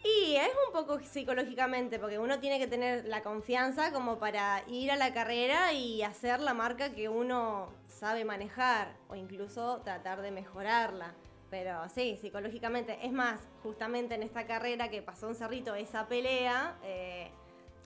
Y 0.05 0.37
es 0.37 0.49
un 0.67 0.73
poco 0.73 1.01
psicológicamente, 1.01 1.99
porque 1.99 2.19
uno 2.19 2.39
tiene 2.39 2.59
que 2.59 2.67
tener 2.67 3.07
la 3.07 3.23
confianza 3.23 3.91
como 3.91 4.19
para 4.19 4.63
ir 4.69 4.91
a 4.93 4.97
la 4.97 5.15
carrera 5.15 5.73
y 5.73 6.03
hacer 6.03 6.41
la 6.41 6.53
marca 6.53 6.93
que 6.93 7.09
uno 7.09 7.71
sabe 7.89 8.25
manejar, 8.25 8.97
o 9.09 9.15
incluso 9.17 9.81
tratar 9.83 10.21
de 10.21 10.31
mejorarla. 10.31 11.15
Pero 11.51 11.89
sí, 11.89 12.19
psicológicamente. 12.21 12.99
Es 13.03 13.13
más, 13.13 13.41
justamente 13.63 14.15
en 14.15 14.23
esta 14.23 14.47
carrera 14.47 14.91
que 14.91 15.01
pasó 15.01 15.29
en 15.29 15.37
Cerrito, 15.37 15.75
esa 15.75 16.07
pelea, 16.07 16.77
eh, 16.83 17.31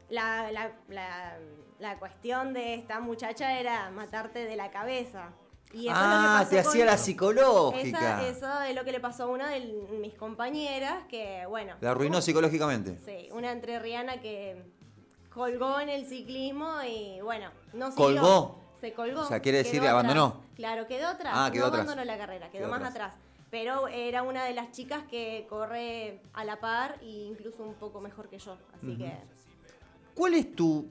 la, 0.08 0.50
la- 0.50 0.72
la- 0.88 1.38
la 1.78 1.98
cuestión 2.00 2.52
de 2.52 2.75
esta 2.75 2.98
muchacha 2.98 3.60
era 3.60 3.90
matarte 3.90 4.44
de 4.44 4.56
la 4.56 4.70
cabeza. 4.72 5.30
Y 5.72 5.88
eso 5.88 5.96
es 5.96 6.02
lo 6.02 6.08
que 6.10 6.16
ah, 6.16 6.37
pasó 6.38 6.50
te 6.50 6.58
hacía 6.60 6.70
con- 6.84 6.87
la 6.87 6.98
psicológica. 6.98 8.22
esa- 8.26 8.28
eso 8.28 8.62
es 8.62 8.75
lo 8.75 8.84
que 8.84 8.92
le 8.92 9.00
pasó 9.00 9.25
a 9.25 9.26
una 9.26 9.50
de 9.50 9.60
mis 10.00 10.14
compañeras, 10.14 11.04
que 11.08 11.44
bueno. 11.46 11.75
La 11.80 11.90
arruinó 11.90 12.22
psicológicamente. 12.22 12.98
Sí, 13.04 13.28
una 13.32 13.52
entrerriana 13.52 14.20
que 14.20 14.62
colgó 15.32 15.78
en 15.80 15.88
el 15.90 16.06
ciclismo 16.06 16.70
y 16.88 17.20
bueno, 17.20 17.50
no 17.75 17.90
siguió. 17.90 18.04
¿Colgó? 18.20 18.60
Se 18.80 18.92
colgó. 18.94 19.22
O 19.22 19.26
sea, 19.26 19.40
quiere 19.40 19.58
decir 19.58 19.80
quedó 19.80 19.82
atrás. 19.96 20.04
abandonó. 20.14 20.42
Claro, 20.56 20.87
quedó 20.87 21.08
atrás. 21.08 21.32
Ah, 21.37 21.50
quedó 21.52 21.62
no 21.62 21.68
atrás. 21.68 21.82
abandonó 21.84 22.04
la 22.04 22.16
carrera, 22.18 22.50
quedó, 22.50 22.62
Quedó 22.66 22.70
más 22.70 22.80
atrás. 22.90 23.12
atrás. 23.14 23.25
Pero 23.50 23.88
era 23.88 24.22
una 24.22 24.44
de 24.44 24.54
las 24.54 24.72
chicas 24.72 25.04
que 25.10 25.46
corre 25.48 26.20
a 26.34 26.44
la 26.44 26.60
par 26.60 26.98
e 27.02 27.06
incluso 27.06 27.62
un 27.62 27.75
poco 27.75 28.00
mejor 28.00 28.28
que 28.28 28.38
yo. 28.38 28.56
Así 28.76 28.96
que 28.96 29.12
¿Cuál 30.14 30.34
es 30.34 30.54
tu, 30.54 30.88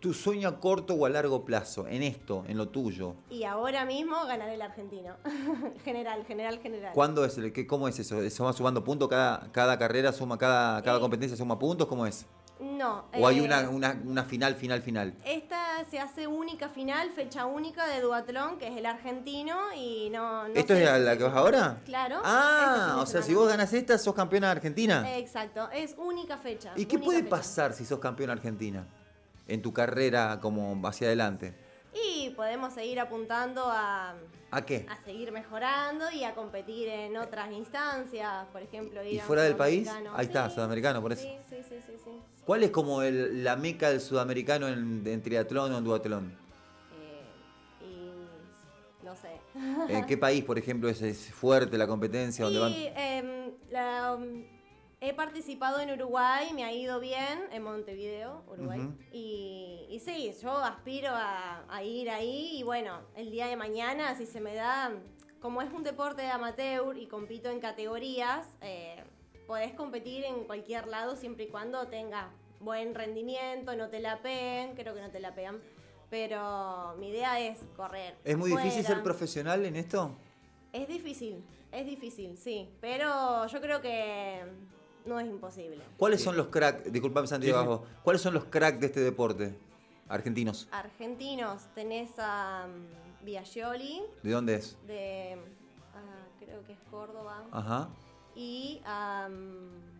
tu 0.00 0.14
sueño 0.14 0.48
a 0.48 0.60
corto 0.60 0.94
o 0.94 1.06
a 1.06 1.10
largo 1.10 1.44
plazo 1.44 1.86
en 1.88 2.02
esto, 2.02 2.44
en 2.48 2.56
lo 2.56 2.68
tuyo? 2.68 3.14
Y 3.30 3.44
ahora 3.44 3.84
mismo 3.84 4.16
ganar 4.26 4.48
el 4.48 4.62
argentino. 4.62 5.16
general, 5.84 6.24
general, 6.26 6.58
general. 6.60 6.92
¿Cuándo 6.94 7.24
es 7.24 7.36
el, 7.38 7.66
¿Cómo 7.66 7.88
es 7.88 7.98
eso? 7.98 8.28
¿Se 8.28 8.42
va 8.42 8.52
sumando 8.52 8.84
puntos? 8.84 9.08
¿Cada, 9.08 9.50
cada 9.52 9.78
carrera 9.78 10.12
suma, 10.12 10.38
cada, 10.38 10.82
cada 10.82 10.98
Eh. 10.98 11.00
competencia 11.00 11.36
suma 11.36 11.58
puntos? 11.58 11.86
¿Cómo 11.88 12.06
es? 12.06 12.26
No. 12.60 13.04
¿O 13.16 13.26
hay 13.26 13.38
eh, 13.38 13.42
una, 13.42 13.68
una, 13.68 14.00
una 14.04 14.24
final, 14.24 14.56
final, 14.56 14.82
final? 14.82 15.14
Esta 15.24 15.84
se 15.88 16.00
hace 16.00 16.26
única 16.26 16.68
final, 16.68 17.10
fecha 17.10 17.46
única 17.46 17.86
de 17.86 18.00
duatlón, 18.00 18.58
que 18.58 18.66
es 18.68 18.76
el 18.76 18.86
argentino 18.86 19.56
y 19.76 20.10
no... 20.10 20.48
no 20.48 20.54
¿Esto 20.54 20.74
sé 20.74 20.82
es 20.82 21.00
la 21.00 21.16
que 21.16 21.22
vas 21.22 21.34
ahora? 21.36 21.80
Claro. 21.84 22.20
Ah, 22.24 22.88
este 22.96 23.02
o 23.02 23.06
sea, 23.06 23.22
si 23.22 23.34
vos 23.34 23.48
ganas 23.48 23.72
esta, 23.72 23.96
sos 23.96 24.14
campeona 24.14 24.50
argentina. 24.50 25.16
Exacto, 25.16 25.68
es 25.70 25.94
única 25.98 26.36
fecha. 26.38 26.72
¿Y 26.74 26.86
qué 26.86 26.98
puede 26.98 27.18
fecha. 27.20 27.30
pasar 27.30 27.72
si 27.74 27.84
sos 27.84 28.00
campeona 28.00 28.32
argentina? 28.32 28.84
En 29.48 29.62
tu 29.62 29.72
carrera 29.72 30.38
como 30.40 30.86
hacia 30.86 31.06
adelante. 31.08 31.54
Y 31.94 32.30
podemos 32.30 32.74
seguir 32.74 33.00
apuntando 33.00 33.64
a, 33.66 34.14
¿A 34.50 34.64
qué? 34.66 34.86
a 34.90 35.02
seguir 35.04 35.32
mejorando 35.32 36.10
y 36.10 36.22
a 36.22 36.34
competir 36.34 36.88
en 36.88 37.16
otras 37.16 37.50
instancias, 37.50 38.46
por 38.52 38.60
ejemplo, 38.62 39.02
ir 39.02 39.14
¿Y 39.14 39.18
a 39.18 39.24
fuera 39.24 39.42
del 39.42 39.56
país? 39.56 39.88
Ahí 40.14 40.26
está, 40.26 40.48
sudamericano, 40.50 41.00
por 41.00 41.12
eso. 41.12 41.22
Sí, 41.22 41.32
sí, 41.48 41.56
sí, 41.68 41.76
sí. 41.86 41.92
sí. 42.04 42.10
¿Cuál 42.44 42.62
es 42.62 42.70
como 42.70 43.02
el- 43.02 43.42
la 43.42 43.56
meca 43.56 43.88
del 43.90 44.00
sudamericano 44.02 44.68
en, 44.68 45.02
en 45.06 45.22
triatlón 45.22 45.72
o 45.72 45.78
en 45.78 45.84
duatlón? 45.84 46.32
Eh, 47.00 47.84
y 47.84 49.04
no 49.04 49.14
sé. 49.16 49.40
¿En 49.88 50.06
qué 50.06 50.16
país, 50.18 50.44
por 50.44 50.58
ejemplo, 50.58 50.88
es, 50.90 51.00
es 51.02 51.32
fuerte 51.32 51.76
la 51.78 51.86
competencia? 51.86 52.44
¿Dónde 52.44 52.60
van? 52.60 52.72
Y 52.72 52.86
em, 52.94 53.50
la, 53.70 54.18
he 55.00 55.14
participado 55.14 55.80
en 55.80 55.90
Uruguay, 55.90 56.52
me 56.54 56.64
ha 56.64 56.72
ido 56.72 56.98
bien, 57.00 57.40
en 57.52 57.62
Montevideo, 57.62 58.42
Uruguay. 58.48 58.88
Y, 59.12 59.86
y 59.90 60.00
sí, 60.00 60.32
yo 60.42 60.56
aspiro 60.58 61.10
a, 61.12 61.64
a 61.68 61.82
ir 61.82 62.10
ahí 62.10 62.58
y 62.58 62.62
bueno, 62.62 63.00
el 63.14 63.30
día 63.30 63.46
de 63.46 63.56
mañana, 63.56 64.14
si 64.16 64.26
se 64.26 64.40
me 64.40 64.54
da, 64.54 64.92
como 65.40 65.62
es 65.62 65.72
un 65.72 65.84
deporte 65.84 66.22
de 66.22 66.28
amateur 66.28 66.98
y 66.98 67.06
compito 67.06 67.48
en 67.48 67.60
categorías, 67.60 68.46
eh, 68.60 69.02
podés 69.46 69.72
competir 69.72 70.24
en 70.24 70.44
cualquier 70.44 70.88
lado 70.88 71.16
siempre 71.16 71.44
y 71.44 71.48
cuando 71.48 71.86
tenga 71.86 72.30
buen 72.60 72.94
rendimiento, 72.94 73.76
no 73.76 73.88
te 73.88 74.00
la 74.00 74.20
peguen, 74.20 74.74
creo 74.74 74.94
que 74.94 75.00
no 75.00 75.10
te 75.10 75.20
la 75.20 75.34
pegan. 75.34 75.60
Pero 76.10 76.96
mi 76.98 77.10
idea 77.10 77.38
es 77.38 77.58
correr. 77.76 78.16
¿Es 78.24 78.36
muy 78.36 78.50
difícil 78.50 78.84
ser 78.84 79.02
profesional 79.02 79.64
en 79.64 79.76
esto? 79.76 80.16
Es 80.72 80.88
difícil, 80.88 81.44
es 81.70 81.86
difícil, 81.86 82.36
sí. 82.38 82.68
Pero 82.80 83.46
yo 83.46 83.60
creo 83.60 83.82
que 83.82 84.42
no 85.06 85.18
es 85.20 85.26
imposible. 85.26 85.78
¿Cuáles 85.96 86.22
son 86.22 86.36
los 86.36 86.48
cracks? 86.48 86.92
Disculpame, 86.92 87.26
Santiago. 87.26 87.58
Sí, 87.58 87.64
sí. 87.64 87.68
Bajo. 87.68 87.84
¿Cuáles 88.02 88.22
son 88.22 88.34
los 88.34 88.44
cracks 88.46 88.80
de 88.80 88.86
este 88.86 89.00
deporte? 89.00 89.58
Argentinos. 90.08 90.68
Argentinos, 90.70 91.66
tenés 91.74 92.10
a 92.18 92.66
um, 92.66 93.24
Biagioli, 93.24 94.02
¿De 94.22 94.30
dónde 94.30 94.54
es? 94.56 94.76
de. 94.86 95.36
ah, 95.94 96.26
creo 96.38 96.62
que 96.64 96.72
es 96.72 96.78
Córdoba. 96.90 97.44
Ajá. 97.52 97.88
Y. 98.34 98.80
um, 98.86 99.97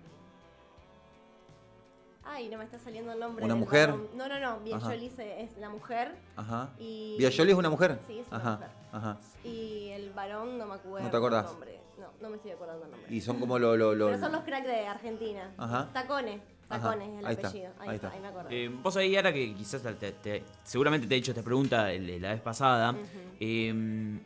ay, 2.28 2.48
no 2.48 2.58
me 2.58 2.64
está 2.64 2.78
saliendo 2.78 3.12
el 3.12 3.18
nombre. 3.18 3.44
¿Una 3.44 3.54
del 3.54 3.60
mujer? 3.64 3.90
varón. 3.90 4.08
No, 4.14 4.28
no, 4.28 4.38
no. 4.38 4.60
Biagioli 4.60 5.10
se- 5.10 5.42
es 5.42 5.56
la 5.58 5.68
mujer. 5.70 6.14
Ajá. 6.36 6.70
Y. 6.78 7.16
¿Biagioli 7.18 7.52
es 7.52 7.58
una 7.58 7.70
mujer? 7.70 7.98
Sí, 8.06 8.18
es 8.20 8.26
una 8.28 8.36
Ajá. 8.36 8.52
mujer. 8.52 8.68
Ajá. 8.92 9.18
Y 9.44 9.88
el 9.88 10.10
varón 10.12 10.58
no 10.58 10.66
me 10.66 10.74
acuerdo. 10.74 11.04
¿No 11.06 11.10
te 11.10 11.16
acordás? 11.16 11.44
el 11.46 11.50
nombre. 11.52 11.80
No, 11.98 12.06
no 12.22 12.30
me 12.30 12.36
estoy 12.36 12.52
acordando 12.52 12.84
el 12.84 12.90
nombre. 12.92 13.14
Y 13.14 13.20
son 13.20 13.40
como 13.40 13.58
lo... 13.58 13.76
lo, 13.76 13.94
lo- 13.94 14.06
Pero 14.06 14.18
son 14.20 14.32
los 14.32 14.42
cracks 14.42 14.66
de 14.66 14.86
Argentina. 14.86 15.52
Ajá. 15.58 15.88
Tacones. 15.92 16.40
Ajá, 16.70 16.82
Tacones 16.90 17.08
es 17.08 17.18
el 17.18 17.26
ahí 17.26 17.34
está, 17.34 17.48
apellido. 17.48 17.72
Ahí, 17.80 17.88
ahí 17.88 17.94
está, 17.96 18.06
está. 18.08 18.16
ahí 18.16 18.22
me 18.22 18.28
acuerdo. 18.28 18.48
Eh, 18.50 18.70
vos 18.82 18.96
ahí, 18.96 19.16
ahora 19.16 19.32
que 19.32 19.54
quizás 19.54 19.82
te- 19.82 20.12
te- 20.12 20.44
seguramente 20.62 21.06
te 21.06 21.14
he 21.14 21.18
hecho 21.18 21.32
esta 21.32 21.42
pregunta 21.42 21.90
la 21.92 22.30
vez 22.32 22.40
pasada. 22.40 22.94
eh, 23.40 24.18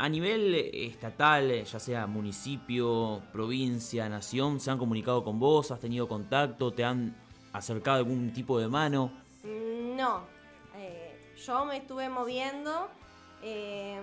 a 0.00 0.08
nivel 0.08 0.54
estatal, 0.74 1.64
ya 1.64 1.78
sea 1.80 2.06
municipio, 2.06 3.20
provincia, 3.32 4.08
nación, 4.08 4.60
¿se 4.60 4.70
han 4.70 4.78
comunicado 4.78 5.24
con 5.24 5.40
vos? 5.40 5.70
¿Has 5.72 5.80
tenido 5.80 6.06
contacto? 6.08 6.72
¿Te 6.72 6.84
han 6.84 7.16
acercado 7.52 7.98
algún 7.98 8.32
tipo 8.32 8.58
de 8.58 8.68
mano? 8.68 9.10
Mm, 9.44 9.96
No. 9.96 10.22
Eh, 10.76 11.34
yo 11.44 11.64
me 11.64 11.76
estuve 11.78 12.08
moviendo. 12.08 12.88
eh, 13.42 14.00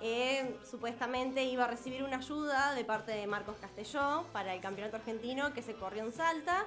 eh, 0.00 0.56
supuestamente 0.68 1.44
iba 1.44 1.64
a 1.64 1.68
recibir 1.68 2.02
una 2.04 2.18
ayuda 2.18 2.74
de 2.74 2.84
parte 2.84 3.12
de 3.12 3.26
Marcos 3.26 3.56
Castelló 3.60 4.24
para 4.32 4.52
el 4.54 4.60
campeonato 4.60 4.96
argentino 4.96 5.54
que 5.54 5.62
se 5.62 5.74
corrió 5.74 6.04
en 6.04 6.12
Salta. 6.12 6.64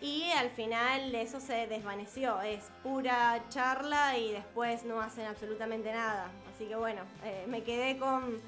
Y 0.00 0.24
al 0.32 0.50
final 0.50 1.14
eso 1.14 1.38
se 1.40 1.66
desvaneció. 1.68 2.40
Es 2.42 2.64
pura 2.82 3.42
charla 3.48 4.18
y 4.18 4.32
después 4.32 4.84
no 4.84 5.00
hacen 5.00 5.26
absolutamente 5.26 5.92
nada. 5.92 6.30
Así 6.52 6.64
que 6.66 6.76
bueno, 6.76 7.02
eh, 7.24 7.44
me 7.48 7.62
quedé 7.62 7.96
con, 7.98 8.38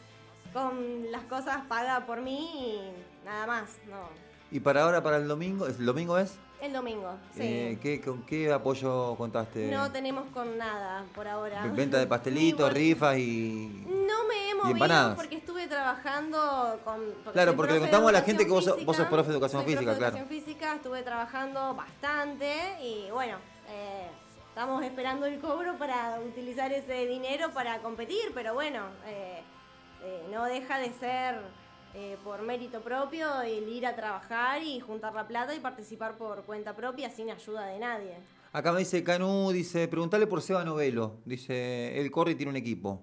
con 0.52 1.10
las 1.12 1.22
cosas 1.24 1.58
pagadas 1.68 2.04
por 2.04 2.20
mí 2.20 2.50
y 2.64 3.24
nada 3.24 3.46
más. 3.46 3.78
No. 3.88 4.08
¿Y 4.50 4.60
para 4.60 4.82
ahora, 4.84 5.02
para 5.02 5.18
el 5.18 5.28
domingo? 5.28 5.66
¿El 5.66 5.86
domingo 5.86 6.18
es? 6.18 6.36
El 6.60 6.72
domingo, 6.72 7.16
sí. 7.34 7.42
Eh, 7.42 7.78
¿qué, 7.82 8.00
¿Con 8.00 8.22
qué 8.22 8.50
apoyo 8.50 9.14
contaste? 9.16 9.70
No 9.70 9.92
tenemos 9.92 10.24
con 10.32 10.56
nada 10.56 11.04
por 11.14 11.28
ahora. 11.28 11.66
Venta 11.66 11.98
de 11.98 12.06
pastelitos, 12.16 12.72
rifas 12.72 13.18
y... 13.18 13.84
No 13.86 14.24
me 14.26 14.50
he 14.50 14.54
movido 14.54 15.16
porque 15.16 15.36
estuve 15.36 15.66
trabajando 15.66 16.80
con. 16.84 17.00
porque 17.24 17.32
Claro, 17.32 17.56
porque 17.56 17.74
le 17.74 17.80
contamos 17.80 18.08
a 18.08 18.12
la 18.12 18.22
gente 18.22 18.44
que 18.44 18.50
vos 18.50 18.64
física, 18.64 18.84
vos 18.84 18.96
sos 18.96 19.06
profe 19.06 19.28
de 19.28 19.34
educación 19.34 19.62
soy 19.62 19.72
física, 19.72 19.92
profe 19.92 19.94
de 19.94 19.98
claro. 19.98 20.16
educación 20.16 20.44
física, 20.44 20.74
estuve 20.74 21.02
trabajando 21.02 21.74
bastante 21.74 22.82
y 22.82 23.10
bueno, 23.10 23.36
eh, 23.68 24.08
estamos 24.48 24.82
esperando 24.82 25.26
el 25.26 25.38
cobro 25.38 25.76
para 25.76 26.18
utilizar 26.20 26.72
ese 26.72 27.06
dinero 27.06 27.50
para 27.52 27.78
competir, 27.80 28.32
pero 28.34 28.54
bueno, 28.54 28.84
eh, 29.06 29.42
eh, 30.02 30.26
no 30.32 30.44
deja 30.44 30.78
de 30.78 30.92
ser 30.94 31.40
eh, 31.98 32.18
por 32.22 32.42
mérito 32.42 32.80
propio 32.82 33.40
el 33.40 33.66
ir 33.68 33.86
a 33.86 33.96
trabajar 33.96 34.62
y 34.62 34.80
juntar 34.80 35.14
la 35.14 35.26
plata 35.26 35.54
y 35.54 35.60
participar 35.60 36.16
por 36.18 36.42
cuenta 36.44 36.76
propia 36.76 37.08
sin 37.08 37.30
ayuda 37.30 37.64
de 37.66 37.78
nadie. 37.78 38.16
Acá 38.52 38.70
me 38.72 38.80
dice 38.80 39.02
Canú, 39.02 39.50
dice, 39.50 39.88
preguntale 39.88 40.26
por 40.26 40.42
Seba 40.42 40.62
Novelo. 40.62 41.16
Dice, 41.24 41.98
él 41.98 42.10
corre 42.10 42.32
y 42.32 42.34
tiene 42.34 42.50
un 42.50 42.56
equipo. 42.56 43.02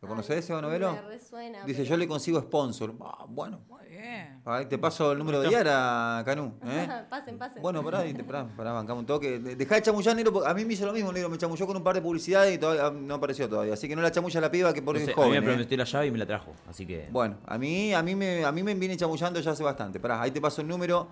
¿Lo 0.00 0.08
conocés, 0.08 0.44
Seba 0.46 0.62
Novelo? 0.62 0.92
Me 0.92 1.02
resuena, 1.02 1.64
Dice, 1.66 1.82
pero- 1.82 1.90
yo 1.90 1.96
le 1.98 2.08
consigo 2.08 2.40
sponsor. 2.40 2.94
Ah, 3.02 3.26
bueno, 3.28 3.60
bien. 4.00 4.68
te 4.68 4.78
paso 4.78 5.12
el 5.12 5.18
número 5.18 5.40
de 5.40 5.50
Yara, 5.50 6.22
Canú. 6.24 6.54
¿eh? 6.64 6.88
pasen, 7.10 7.38
pasen. 7.38 7.62
Bueno, 7.62 7.82
pará, 7.84 8.02
pará, 8.26 8.46
pará, 8.56 8.72
bancame 8.72 9.00
un 9.00 9.06
toque. 9.06 9.38
De- 9.38 9.56
Dejá 9.56 9.76
de 9.76 9.82
chamullar, 9.82 10.16
negro, 10.16 10.32
porque 10.32 10.48
a 10.48 10.54
mí 10.54 10.64
me 10.64 10.72
hizo 10.74 10.86
lo 10.86 10.92
mismo, 10.92 11.12
negro. 11.12 11.28
Me 11.28 11.38
chamulló 11.38 11.66
con 11.66 11.76
un 11.76 11.82
par 11.84 11.94
de 11.94 12.02
publicidades 12.02 12.54
y 12.54 12.58
todavía 12.58 12.90
no 12.90 13.14
apareció 13.14 13.48
todavía. 13.48 13.74
Así 13.74 13.88
que 13.88 13.94
no 13.96 14.02
la 14.02 14.10
chamulla 14.10 14.40
la 14.40 14.50
piba 14.50 14.72
que 14.72 14.82
por 14.82 14.94
No 14.94 15.00
sé, 15.04 15.10
es 15.12 15.16
a 15.16 15.20
mí 15.20 15.26
joven. 15.26 15.30
me 15.32 15.38
¿eh? 15.38 15.54
prometió 15.54 15.76
la 15.78 15.84
llave 15.84 16.06
y 16.06 16.10
me 16.10 16.18
la 16.18 16.26
trajo, 16.26 16.52
así 16.68 16.86
que... 16.86 17.08
Bueno, 17.10 17.36
a 17.46 17.58
mí, 17.58 17.92
a 17.94 18.02
mí 18.02 18.14
me, 18.14 18.44
a 18.44 18.52
mí 18.52 18.62
me 18.62 18.74
viene 18.74 18.96
chamullando 18.96 19.40
ya 19.40 19.50
hace 19.52 19.62
bastante. 19.62 20.00
Pará, 20.00 20.20
ahí 20.22 20.30
te 20.30 20.40
paso 20.40 20.60
el 20.62 20.68
número. 20.68 21.08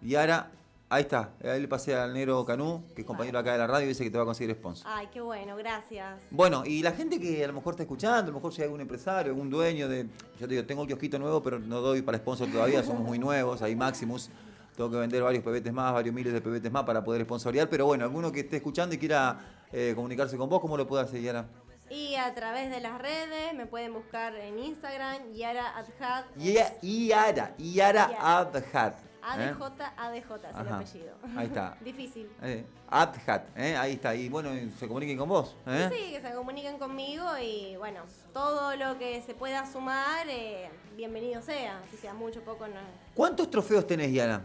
Yara, 0.00 0.50
ahí 0.90 1.02
está. 1.02 1.30
Ahí 1.44 1.60
le 1.60 1.68
pasé 1.68 1.94
al 1.94 2.12
negro 2.14 2.44
Canú, 2.44 2.84
que 2.94 3.02
es 3.02 3.06
compañero 3.06 3.38
acá 3.38 3.52
de 3.52 3.58
la 3.58 3.66
radio, 3.66 3.84
y 3.86 3.88
dice 3.88 4.04
que 4.04 4.10
te 4.10 4.16
va 4.16 4.22
a 4.22 4.26
conseguir 4.26 4.54
sponsor. 4.54 4.86
Ay, 4.90 5.08
qué 5.12 5.20
bueno, 5.20 5.56
gracias. 5.56 6.20
Bueno, 6.30 6.64
y 6.64 6.82
la 6.82 6.92
gente 6.92 7.18
que 7.20 7.44
a 7.44 7.46
lo 7.46 7.52
mejor 7.52 7.74
está 7.74 7.82
escuchando, 7.82 8.22
a 8.22 8.26
lo 8.26 8.32
mejor 8.34 8.52
si 8.52 8.62
hay 8.62 8.66
algún 8.66 8.80
empresario, 8.80 9.32
algún 9.32 9.50
dueño 9.50 9.88
de. 9.88 10.04
Yo 10.40 10.46
te 10.46 10.54
digo, 10.54 10.64
tengo 10.66 10.82
el 10.82 10.88
kiosquito 10.88 11.18
nuevo, 11.18 11.42
pero 11.42 11.58
no 11.58 11.80
doy 11.80 12.02
para 12.02 12.18
sponsor 12.18 12.48
todavía, 12.50 12.82
somos 12.82 13.02
muy 13.02 13.18
nuevos, 13.18 13.62
hay 13.62 13.74
Maximus. 13.76 14.30
Tengo 14.76 14.90
que 14.92 14.96
vender 14.96 15.22
varios 15.24 15.42
pebetes 15.42 15.72
más, 15.72 15.92
varios 15.92 16.14
miles 16.14 16.32
de 16.32 16.40
pebetes 16.40 16.70
más 16.70 16.84
para 16.84 17.02
poder 17.02 17.22
sponsorear. 17.24 17.68
Pero 17.68 17.86
bueno, 17.86 18.04
alguno 18.04 18.30
que 18.30 18.40
esté 18.40 18.58
escuchando 18.58 18.94
y 18.94 18.98
quiera 18.98 19.36
eh, 19.72 19.92
comunicarse 19.96 20.36
con 20.36 20.48
vos, 20.48 20.60
¿cómo 20.60 20.76
lo 20.76 20.86
puede 20.86 21.02
hacer, 21.02 21.20
Yara? 21.20 21.46
Y 21.90 22.14
a 22.14 22.32
través 22.34 22.70
de 22.70 22.80
las 22.80 22.96
redes 23.00 23.54
me 23.56 23.66
pueden 23.66 23.92
buscar 23.92 24.36
en 24.36 24.58
Instagram, 24.58 25.32
Yara 25.32 25.76
Adhat. 25.78 26.26
Ya- 26.36 26.78
Yara, 26.80 27.54
Yara 27.58 28.10
Yara. 28.10 28.94
Adhat. 29.32 29.40
¿eh? 29.40 29.64
ADJ, 29.64 29.82
ADJ 29.96 30.34
es 30.48 30.56
el 30.60 30.66
Ajá, 30.66 30.76
apellido. 30.76 31.14
ahí 31.36 31.46
está. 31.46 31.76
Difícil. 31.84 32.30
Eh, 32.42 32.64
Adhat, 32.90 33.46
¿eh? 33.56 33.76
ahí 33.76 33.92
está. 33.94 34.14
Y 34.14 34.28
bueno, 34.28 34.50
se 34.78 34.86
comuniquen 34.88 35.18
con 35.18 35.28
vos. 35.28 35.56
¿eh? 35.66 35.88
Sí, 35.92 36.12
que 36.12 36.20
se 36.20 36.34
comuniquen 36.34 36.78
conmigo 36.78 37.24
y 37.42 37.76
bueno, 37.76 38.00
todo 38.32 38.76
lo 38.76 38.98
que 38.98 39.22
se 39.22 39.34
pueda 39.34 39.70
sumar, 39.70 40.26
eh, 40.28 40.70
bienvenido 40.96 41.42
sea. 41.42 41.80
Si 41.90 41.96
sea 41.96 42.14
mucho, 42.14 42.40
poco, 42.42 42.66
no. 42.66 42.80
¿Cuántos 43.14 43.50
trofeos 43.50 43.86
tenés, 43.86 44.12
Yara? 44.12 44.42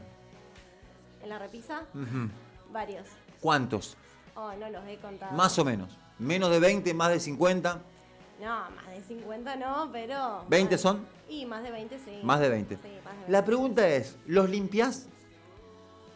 En 1.22 1.30
la 1.30 1.40
repisa, 1.40 1.84
varios. 2.72 3.08
¿Cuántos? 3.40 3.96
Oh, 4.36 4.52
no 4.54 4.70
los 4.70 4.86
he 4.88 4.98
contado. 4.98 5.32
Más 5.36 5.58
o 5.60 5.64
menos. 5.66 5.98
¿Menos 6.20 6.50
de 6.52 6.60
20, 6.60 6.94
más 6.94 7.10
de 7.10 7.20
50? 7.20 7.80
No, 8.42 8.70
más 8.72 8.88
de 8.90 9.02
50 9.04 9.56
no, 9.56 9.90
pero. 9.92 10.44
¿20 10.50 10.72
más- 10.72 10.82
son? 10.82 11.06
Y 11.34 11.46
más 11.46 11.64
de 11.64 11.72
20 11.72 11.98
sí. 12.00 12.20
Más 12.24 12.40
de 12.40 12.50
20. 12.50 12.76
Sí, 12.76 12.82
más 13.04 13.14
de 13.14 13.18
20. 13.20 13.32
La 13.32 13.44
pregunta 13.46 13.88
es, 13.88 14.18
¿los 14.28 14.50
limpias? 14.50 15.08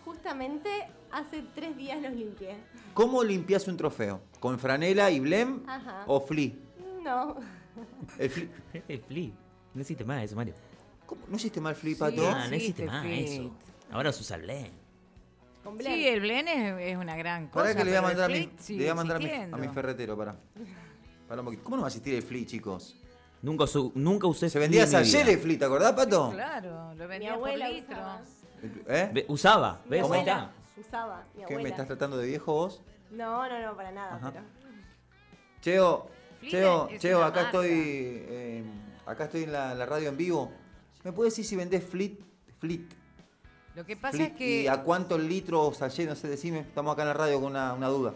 Justamente 0.05 0.69
hace 1.11 1.43
tres 1.55 1.75
días 1.75 2.01
los 2.01 2.13
limpié. 2.13 2.55
¿Cómo 2.93 3.23
limpias 3.23 3.67
un 3.67 3.77
trofeo? 3.77 4.21
¿Con 4.39 4.59
franela 4.59 5.09
y 5.11 5.19
blem 5.19 5.63
Ajá. 5.67 6.03
o 6.07 6.21
flea? 6.21 6.51
No. 7.03 7.35
El 8.17 8.29
flea- 8.29 8.49
El 8.87 9.01
flea. 9.01 9.31
No 9.73 9.81
existe 9.81 10.03
más 10.05 10.23
eso, 10.23 10.35
Mario. 10.35 10.53
¿Cómo? 11.05 11.21
¿No 11.27 11.35
hiciste 11.35 11.61
mal 11.61 11.75
flea, 11.75 11.93
Sí, 11.95 11.99
Pato? 11.99 12.27
Ah, 12.27 12.47
no 12.47 12.55
existe 12.55 12.83
existe 12.83 12.85
más 12.85 13.05
eso. 13.05 13.51
Ahora 13.91 14.11
se 14.13 14.21
usa. 14.21 14.37
Con 15.63 15.77
blend. 15.77 15.95
Sí, 15.95 16.07
el 16.07 16.19
blend 16.21 16.47
es, 16.49 16.91
es 16.91 16.97
una 16.97 17.15
gran 17.15 17.47
cosa. 17.47 17.65
Pará 17.65 17.75
que 17.75 17.83
le 17.85 17.91
voy 17.91 17.95
a 17.95 17.99
el 17.99 18.03
mandar, 18.05 18.25
a 18.25 18.27
mi, 18.27 18.35
flick 18.35 18.57
le 18.57 18.63
sigue 18.63 18.79
voy 18.83 18.89
a, 18.89 18.95
mandar 18.95 19.15
a, 19.17 19.19
mi, 19.19 19.25
a 19.25 19.27
existiendo. 19.29 19.57
mi 19.57 19.67
ferretero, 19.69 20.17
pará. 20.17 20.35
Pará 21.27 21.41
un. 21.41 21.57
¿Cómo 21.57 21.75
no 21.77 21.81
va 21.83 21.87
a 21.87 21.89
existir 21.89 22.15
el 22.15 22.23
flea, 22.23 22.45
chicos? 22.45 22.95
Nunca, 23.41 23.67
su- 23.67 23.91
nunca 23.95 24.27
usé 24.27 24.49
Se 24.49 24.59
vendía 24.59 24.85
mi 24.85 24.95
ayer 24.95 25.29
el 25.29 25.37
flea, 25.39 25.59
¿te 25.59 25.65
acordás, 25.65 25.93
Pato? 25.93 26.31
Claro, 26.31 26.93
lo 26.95 27.03
Mi 27.03 27.05
vendía 27.07 27.29
por 27.35 27.49
abuela 27.49 27.69
litro. 27.69 27.95
usaba. 27.95 28.21
¿Eh? 28.87 29.25
Usaba, 29.27 29.81
¿ves? 29.85 29.89
Mi 29.89 29.99
abuela. 29.99 30.21
está. 30.21 30.51
usaba 30.89 31.23
mi 31.33 31.39
¿Qué, 31.39 31.43
abuela. 31.45 31.63
me 31.63 31.69
estás 31.69 31.87
tratando 31.87 32.17
de 32.17 32.27
viejo 32.27 32.53
vos? 32.53 32.81
No, 33.11 33.47
no, 33.47 33.61
no, 33.61 33.75
para 33.75 33.91
nada. 33.91 34.19
Pero... 34.21 34.41
Cheo, 35.61 36.09
Cheo, 36.49 36.89
Cheo, 36.97 37.17
acá 37.23 37.43
marca. 37.43 37.45
estoy, 37.45 37.69
eh, 37.71 38.63
acá 39.05 39.25
estoy 39.25 39.43
en 39.43 39.51
la, 39.51 39.73
la 39.75 39.85
radio 39.85 40.09
en 40.09 40.17
vivo. 40.17 40.51
¿Me 41.03 41.11
puedes 41.11 41.33
decir 41.33 41.45
si 41.45 41.55
vendés 41.55 41.83
Fleet? 41.83 42.17
Fleet. 42.59 42.85
Lo 43.75 43.85
que 43.85 43.95
pasa 43.95 44.23
es 44.23 44.31
que 44.33 44.63
¿Y 44.63 44.67
a 44.67 44.81
cuántos 44.83 45.19
litros 45.19 45.81
ayer? 45.81 46.07
No 46.09 46.15
sé, 46.15 46.27
decime. 46.27 46.59
Estamos 46.61 46.93
acá 46.93 47.03
en 47.03 47.07
la 47.09 47.13
radio 47.13 47.39
con 47.39 47.51
una, 47.51 47.73
una 47.73 47.87
duda. 47.87 48.13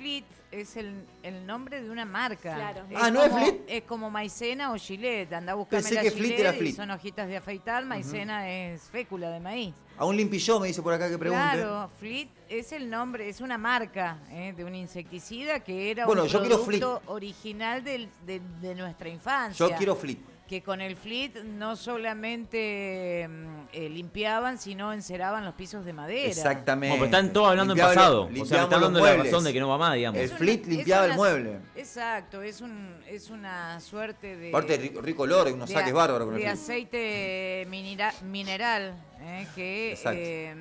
Fleet 0.00 0.24
es 0.50 0.76
el, 0.76 1.04
el 1.22 1.46
nombre 1.46 1.82
de 1.82 1.90
una 1.90 2.04
marca. 2.06 2.54
Claro. 2.54 2.82
Ah, 2.96 3.10
¿no 3.10 3.22
es 3.22 3.28
como- 3.28 3.44
Fleet? 3.46 3.60
Es 3.68 3.82
como 3.82 4.10
maicena 4.10 4.72
o 4.72 4.76
Gillette. 4.78 5.32
Anda 5.34 5.52
a 5.52 5.54
buscarme 5.54 5.82
Pensé 5.82 5.94
la 5.96 6.02
que 6.02 6.10
Fleet 6.10 6.40
era 6.40 6.54
y 6.54 6.58
Fleet. 6.58 6.74
son 6.74 6.90
hojitas 6.90 7.28
de 7.28 7.36
afeitar. 7.36 7.84
Maicena 7.84 8.48
es 8.50 8.82
fécula 8.84 9.30
de 9.30 9.40
maíz. 9.40 9.74
A 9.98 10.06
un 10.06 10.16
limpilló 10.16 10.58
me 10.58 10.68
dice 10.68 10.80
por 10.80 10.94
acá 10.94 11.08
que 11.10 11.18
pregunte. 11.18 11.42
Claro, 11.42 11.90
Fleet 11.98 12.28
es 12.48 12.72
el 12.72 12.88
nombre, 12.88 13.28
es 13.28 13.40
una 13.42 13.58
marca 13.58 14.18
eh, 14.30 14.54
de 14.56 14.64
un 14.64 14.74
insecticida 14.74 15.60
que 15.60 15.90
era 15.90 16.06
Bueno, 16.06 16.22
un 16.22 16.28
yo 16.28 16.40
quiero 16.40 16.64
producto 16.64 17.02
original 17.06 17.84
del- 17.84 18.08
de, 18.24 18.40
de 18.62 18.74
nuestra 18.74 19.08
infancia. 19.10 19.68
Yo 19.68 19.76
quiero 19.76 19.94
Fleet. 19.94 20.18
Que 20.50 20.62
con 20.64 20.80
el 20.80 20.96
Fleet 20.96 21.44
no 21.44 21.76
solamente 21.76 23.24
mm, 23.28 23.68
eh, 23.72 23.88
limpiaban, 23.88 24.58
sino 24.58 24.92
enceraban 24.92 25.44
los 25.44 25.54
pisos 25.54 25.84
de 25.84 25.92
madera. 25.92 26.26
Exactamente. 26.28 26.88
Como, 26.96 27.04
pero 27.08 27.16
están 27.16 27.32
todos 27.32 27.50
hablando 27.50 27.74
en 27.74 27.78
pasado. 27.78 28.22
o 28.22 28.24
sea, 28.24 28.32
me 28.32 28.34
limpiábamos 28.40 28.64
está 28.64 28.74
hablando 28.76 28.98
de 29.04 29.16
la 29.16 29.22
razón 29.22 29.44
de 29.44 29.52
que 29.52 29.60
no 29.60 29.68
va 29.68 29.78
más, 29.78 29.94
digamos. 29.94 30.18
El 30.18 30.24
Es 30.24 30.30
una- 30.32 30.38
Fleet 30.38 30.60
es 30.62 30.66
limpiaba 30.66 31.06
el 31.06 31.14
mueble. 31.14 31.60
Exacto, 31.76 32.42
es 32.42 32.60
un 32.62 32.96
es 33.06 33.30
una 33.30 33.78
suerte 33.78 34.36
de 34.36 34.48
Aparte, 34.48 34.76
rico, 34.78 35.00
rico 35.00 35.22
olor, 35.22 35.52
unos 35.52 35.68
de 35.68 35.74
saques 35.76 35.92
bárbaros 35.92 36.26
con 36.26 36.34
el 36.34 36.40
de 36.40 36.48
aceite 36.48 37.66
minera- 37.70 38.20
mineral 38.24 38.92
eh, 39.20 39.46
que 39.54 39.96
eh, 40.04 40.54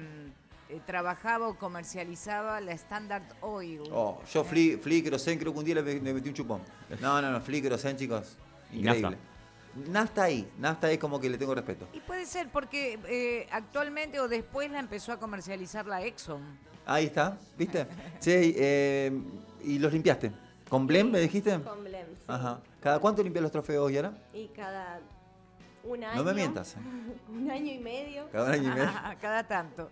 trabajaba 0.86 1.48
o 1.48 1.56
comercializaba 1.58 2.62
la 2.62 2.74
Standard 2.74 3.24
Oil. 3.42 3.82
Oh, 3.92 4.22
yo 4.32 4.44
Fleet 4.44 4.78
Querosén, 5.04 5.40
creo 5.40 5.52
que 5.52 5.58
un 5.58 5.66
día 5.66 5.74
le, 5.74 5.82
me- 5.82 5.94
le 6.00 6.14
metí 6.14 6.30
un 6.30 6.36
chupón. 6.36 6.62
No, 7.02 7.20
no, 7.24 7.32
no, 7.32 7.42
Fleet 7.42 7.64
Querosén, 7.64 7.98
chicos. 7.98 8.38
Y 8.72 8.82
Increíble. 8.82 9.18
Nafta. 9.76 10.24
Ahí, 10.24 10.50
nafta 10.58 10.92
es 10.92 10.98
como 11.00 11.20
que 11.20 11.30
le 11.30 11.38
tengo 11.38 11.56
respeto. 11.56 11.88
Y 11.94 12.00
puede 12.00 12.26
ser 12.26 12.50
porque 12.50 13.00
eh, 13.08 13.48
actualmente 13.52 14.20
o 14.20 14.28
después 14.28 14.70
la 14.72 14.80
empezó 14.80 15.12
a 15.12 15.20
comercializar 15.20 15.86
la 15.86 16.04
Exxon. 16.04 16.42
Ahí 16.86 17.06
está, 17.06 17.38
¿viste? 17.58 17.86
Che, 18.20 18.54
eh, 18.58 19.12
y 19.64 19.80
los 19.80 19.94
limpiaste. 19.94 20.32
¿Con 20.70 20.88
Blem 20.88 21.10
me 21.10 21.20
dijiste? 21.20 21.60
Con 21.62 21.84
Blem, 21.84 22.08
sí. 22.08 22.26
Ajá. 22.28 22.62
¿Cada 22.80 23.00
cuánto 23.00 23.24
limpias 23.24 23.44
los 23.44 23.52
trofeos, 23.52 23.92
Yara? 23.92 24.14
Y 24.34 24.48
cada 24.50 25.00
un 25.84 26.04
año. 26.04 26.16
No 26.16 26.24
me 26.24 26.34
mientas. 26.34 26.76
eh. 26.76 26.80
Un 27.30 27.50
año 27.52 27.72
y 27.72 27.78
medio. 27.78 28.28
Cada 28.32 28.52
año 28.54 28.72
y 28.72 28.76
medio. 28.76 28.90
Cada 29.22 29.48
tanto. 29.48 29.90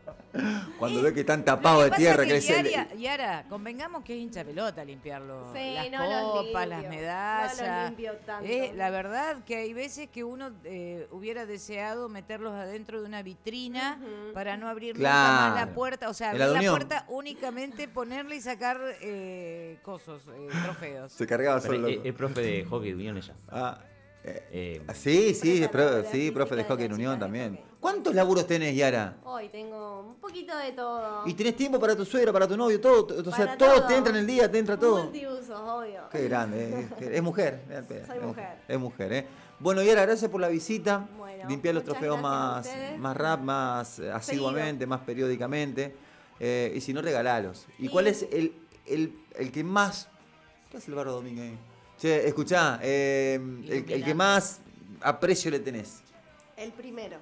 Cuando 0.80 1.02
ve 1.04 1.14
que 1.14 1.20
están 1.22 1.46
tapados 1.46 1.86
que 1.86 1.90
de 1.92 1.96
tierra, 1.98 2.24
es 2.24 2.30
que 2.30 2.38
es 2.38 2.50
el- 2.50 2.70
Yara, 2.72 2.94
Yara, 2.96 3.46
convengamos 3.48 4.04
que 4.04 4.14
es 4.16 4.20
hincha 4.22 4.44
pelota 4.44 4.84
limpiarlo. 4.84 5.52
Sí, 5.54 5.74
las 5.76 5.92
no 5.92 6.10
los 6.10 6.46
copas, 6.46 6.68
las 6.68 6.82
medallas. 6.90 7.62
No 7.62 7.86
limpio 7.88 8.14
tanto. 8.26 8.50
Eh, 8.50 8.72
la 8.76 8.90
verdad 8.90 9.44
que 9.46 9.56
hay 9.58 9.74
veces 9.74 10.10
que 10.10 10.24
uno 10.24 10.52
eh, 10.64 11.08
hubiera 11.12 11.46
deseado 11.46 12.10
meterlos 12.10 12.54
adentro 12.54 13.00
de 13.02 13.08
una 13.08 13.22
vitrina 13.22 14.00
para 14.34 14.58
no 14.58 14.68
abrir 14.68 14.96
Claro. 14.96 15.32
nunca 15.34 15.50
más 15.56 15.68
la 15.68 15.74
puerta. 15.76 16.10
O 16.10 16.14
sea, 16.14 16.32
abrir 16.32 16.48
la 16.48 16.70
puerta 16.72 17.06
únicamente 17.08 17.88
ponerle 17.88 18.36
y 18.36 18.42
sacar 18.42 18.80
eh, 19.02 19.78
cosos, 19.84 20.24
eh, 20.28 20.48
trofeos. 20.64 21.12
Se 21.14 21.28
cargaba 21.28 21.62
solo. 21.62 21.88
es, 21.88 22.00
es 22.04 22.14
profe 22.14 22.42
de 22.42 22.66
hockey 22.66 22.90
de 22.90 22.96
Unión 22.96 23.18
ella. 23.18 23.34
Ah, 23.50 23.80
eh, 24.28 24.82
Eh, 24.88 24.94
sí, 24.94 25.34
sí, 25.34 25.54
es 25.64 25.70
pro- 25.70 25.72
Preparadora 25.84 26.12
sí, 26.12 26.32
profe 26.32 26.56
de 26.56 26.64
hockey 26.66 26.86
en 26.86 26.94
Unión 26.94 27.20
también. 27.20 27.52
hockey. 27.56 27.66
¿Cuántos 27.80 28.14
laburos 28.16 28.46
tenés, 28.48 28.76
Yara? 28.76 29.18
Hoy 29.24 29.50
tengo 29.50 30.02
un 30.02 30.16
poquito 30.16 30.58
de 30.58 30.72
todo. 30.72 31.22
¿Y 31.26 31.34
tenés 31.36 31.56
tiempo 31.56 31.80
para 31.80 31.96
tu 31.96 32.04
suegra, 32.06 32.34
para 32.34 32.48
tu 32.48 32.58
novio, 32.58 32.82
todo? 32.82 33.08
O 33.22 33.24
sea, 33.32 33.46
Para 33.46 33.58
todo, 33.58 33.76
todo. 33.76 33.88
te 33.88 33.96
entra 33.96 34.12
en 34.14 34.20
el 34.20 34.28
día, 34.28 34.52
te 34.52 34.58
entra 34.60 34.78
todo. 34.78 35.04
Multiusos, 35.04 35.50
obvio. 35.52 36.02
Qué 36.12 36.24
grande, 36.28 36.70
eh. 36.82 36.88
es, 37.00 37.08
es 37.12 37.22
mujer. 37.24 37.62
Soy 38.08 38.18
es 38.18 38.24
mujer. 38.24 38.58
Es 38.68 38.80
mujer, 38.80 39.14
¿eh? 39.14 39.28
Bueno, 39.60 39.82
Yara, 39.84 40.04
gracias 40.06 40.30
por 40.30 40.42
la 40.42 40.50
visita. 40.50 41.08
Bueno, 41.18 41.48
Limpiar 41.50 41.76
los 41.76 41.84
trofeos 41.84 42.20
más, 42.22 42.70
más 42.98 43.16
rap, 43.18 43.42
más 43.42 44.00
asiduamente, 44.00 44.86
más 44.86 45.02
periódicamente. 45.02 45.96
Eh, 46.40 46.74
y 46.76 46.82
si 46.82 46.94
no, 46.94 47.02
regalalos. 47.02 47.66
¿Y, 47.80 47.88
cuál 47.90 48.08
es 48.08 48.28
el, 48.32 48.54
el, 48.86 49.18
el 49.36 49.52
que 49.52 49.64
más... 49.64 50.10
¿Qué 50.70 50.78
hace 50.78 50.92
el 50.92 50.96
barro 50.96 51.14
Domínguez 51.14 51.52
ahí? 51.52 51.58
Che, 51.98 52.28
escuchá, 52.28 52.80
eh, 52.84 53.36
el, 53.36 53.92
el 53.92 54.04
que 54.04 54.14
más 54.14 54.60
aprecio 55.02 55.50
le 55.50 55.60
tenés. 55.60 56.02
El 56.56 56.72
primero. 56.72 57.18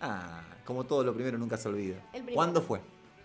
Ah, 0.00 0.42
como 0.64 0.84
todo 0.84 1.04
lo 1.04 1.14
primero 1.14 1.38
nunca 1.38 1.56
se 1.56 1.68
olvida. 1.68 1.96
El 2.12 2.22
primero. 2.22 2.34
¿Cuándo 2.34 2.62
fue? 2.62 2.80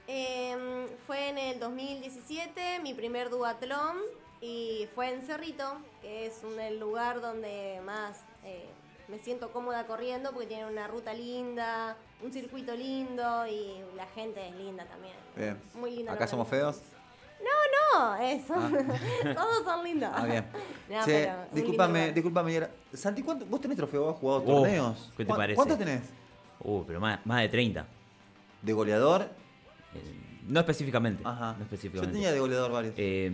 Em, 0.08 0.88
fue 1.06 1.30
en 1.30 1.38
el 1.38 1.60
2017, 1.60 2.80
mi 2.82 2.94
primer 2.94 3.30
duatlón, 3.30 3.98
y 4.40 4.88
fue 4.96 5.14
en 5.14 5.22
Cerrito, 5.22 5.78
que 6.02 6.28
es 6.28 6.42
un, 6.44 6.60
el 6.60 6.80
lugar 6.80 7.20
donde 7.20 7.82
más 7.84 8.20
eh, 8.46 8.70
me 9.10 9.20
siento 9.20 9.52
cómoda 9.52 9.86
corriendo, 9.88 10.32
porque 10.32 10.48
tiene 10.48 10.66
una 10.66 10.88
ruta 10.88 11.14
linda, 11.14 11.98
un 12.24 12.32
circuito 12.32 12.74
lindo, 12.76 13.46
y 13.48 13.84
la 13.96 14.06
gente 14.08 14.48
es 14.48 14.56
linda 14.56 14.86
también. 14.86 15.16
Bien. 15.36 15.60
Muy 15.74 15.92
linda. 15.92 16.14
¿Acá 16.14 16.28
somos 16.28 16.48
feos? 16.48 16.78
No, 17.40 17.67
eso. 18.22 18.54
Todos 19.36 19.64
son 19.66 19.84
lindos. 19.84 20.10
Ah, 20.14 20.26
bien. 20.26 20.46
No, 20.90 21.04
che, 21.04 21.26
pero 21.26 21.34
un 21.50 21.56
discúlpame, 21.56 22.00
lindo 22.00 22.14
discúlpame, 22.16 22.54
Yara. 22.54 22.70
Santi, 22.94 23.22
¿cuánto, 23.22 23.46
¿vos 23.46 23.60
tenés 23.60 23.76
trofeo? 23.76 24.10
¿Has 24.10 24.16
jugado 24.16 24.42
Oh, 24.42 24.62
torneos? 24.62 25.12
¿qué 25.18 25.26
te 25.26 25.28
¿Cuá- 25.28 25.36
parece? 25.38 25.56
¿Cuántos 25.58 25.78
tenés? 25.78 26.02
Uh, 26.62 26.84
pero 26.86 27.00
más, 27.02 27.20
más 27.26 27.42
de 27.42 27.50
30. 27.50 27.86
¿De 28.62 28.74
goleador? 28.74 29.24
Eh, 29.94 30.16
no 30.48 30.60
específicamente. 30.62 31.22
Ajá. 31.26 31.52
No 31.52 31.58
Yo 31.58 31.64
específicamente. 31.66 32.14
tenía 32.14 32.32
de 32.32 32.40
goleador 32.40 32.72
varios. 32.72 32.94
Eh, 32.98 33.30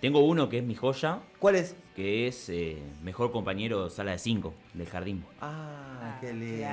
tengo 0.00 0.20
uno 0.20 0.48
que 0.48 0.58
es 0.58 0.64
mi 0.64 0.74
joya, 0.74 1.20
¿Cuál 1.38 1.54
es? 1.54 1.76
que 1.94 2.26
es 2.26 2.48
eh, 2.48 2.82
mejor 3.04 3.30
compañero 3.30 3.88
sala 3.90 4.10
de 4.10 4.18
5 4.18 4.52
del 4.74 4.88
jardín. 4.88 5.24
Ah, 5.40 5.74
Ah, 6.00 6.18
qué 6.20 6.32
lindo. 6.32 6.66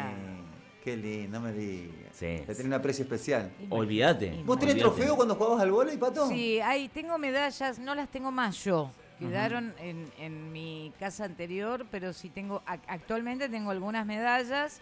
Qué 0.85 0.95
lindo, 0.95 1.39
no 1.39 1.45
me 1.47 1.51
digas. 1.51 1.91
Sí. 2.13 2.25
Le 2.27 2.45
tenés 2.45 2.65
un 2.65 2.73
aprecio 2.73 3.03
especial. 3.03 3.51
Olvídate. 3.71 4.41
¿Vos 4.45 4.59
tenés 4.59 4.75
olvídate. 4.75 4.95
trofeo 4.95 5.15
cuando 5.15 5.33
jugabas 5.35 5.61
al 5.63 5.71
vóley, 5.71 5.97
Pato? 5.97 6.29
Sí, 6.29 6.59
ahí 6.61 6.87
tengo 6.89 7.17
medallas, 7.17 7.79
no 7.79 7.95
las 7.95 8.07
tengo 8.09 8.31
más 8.31 8.63
yo. 8.63 8.91
Quedaron 9.17 9.73
en, 9.79 10.05
en 10.19 10.51
mi 10.51 10.93
casa 10.99 11.25
anterior, 11.25 11.85
pero 11.89 12.13
sí 12.13 12.29
tengo, 12.29 12.61
ac- 12.67 12.81
actualmente 12.87 13.49
tengo 13.49 13.71
algunas 13.71 14.05
medallas 14.05 14.79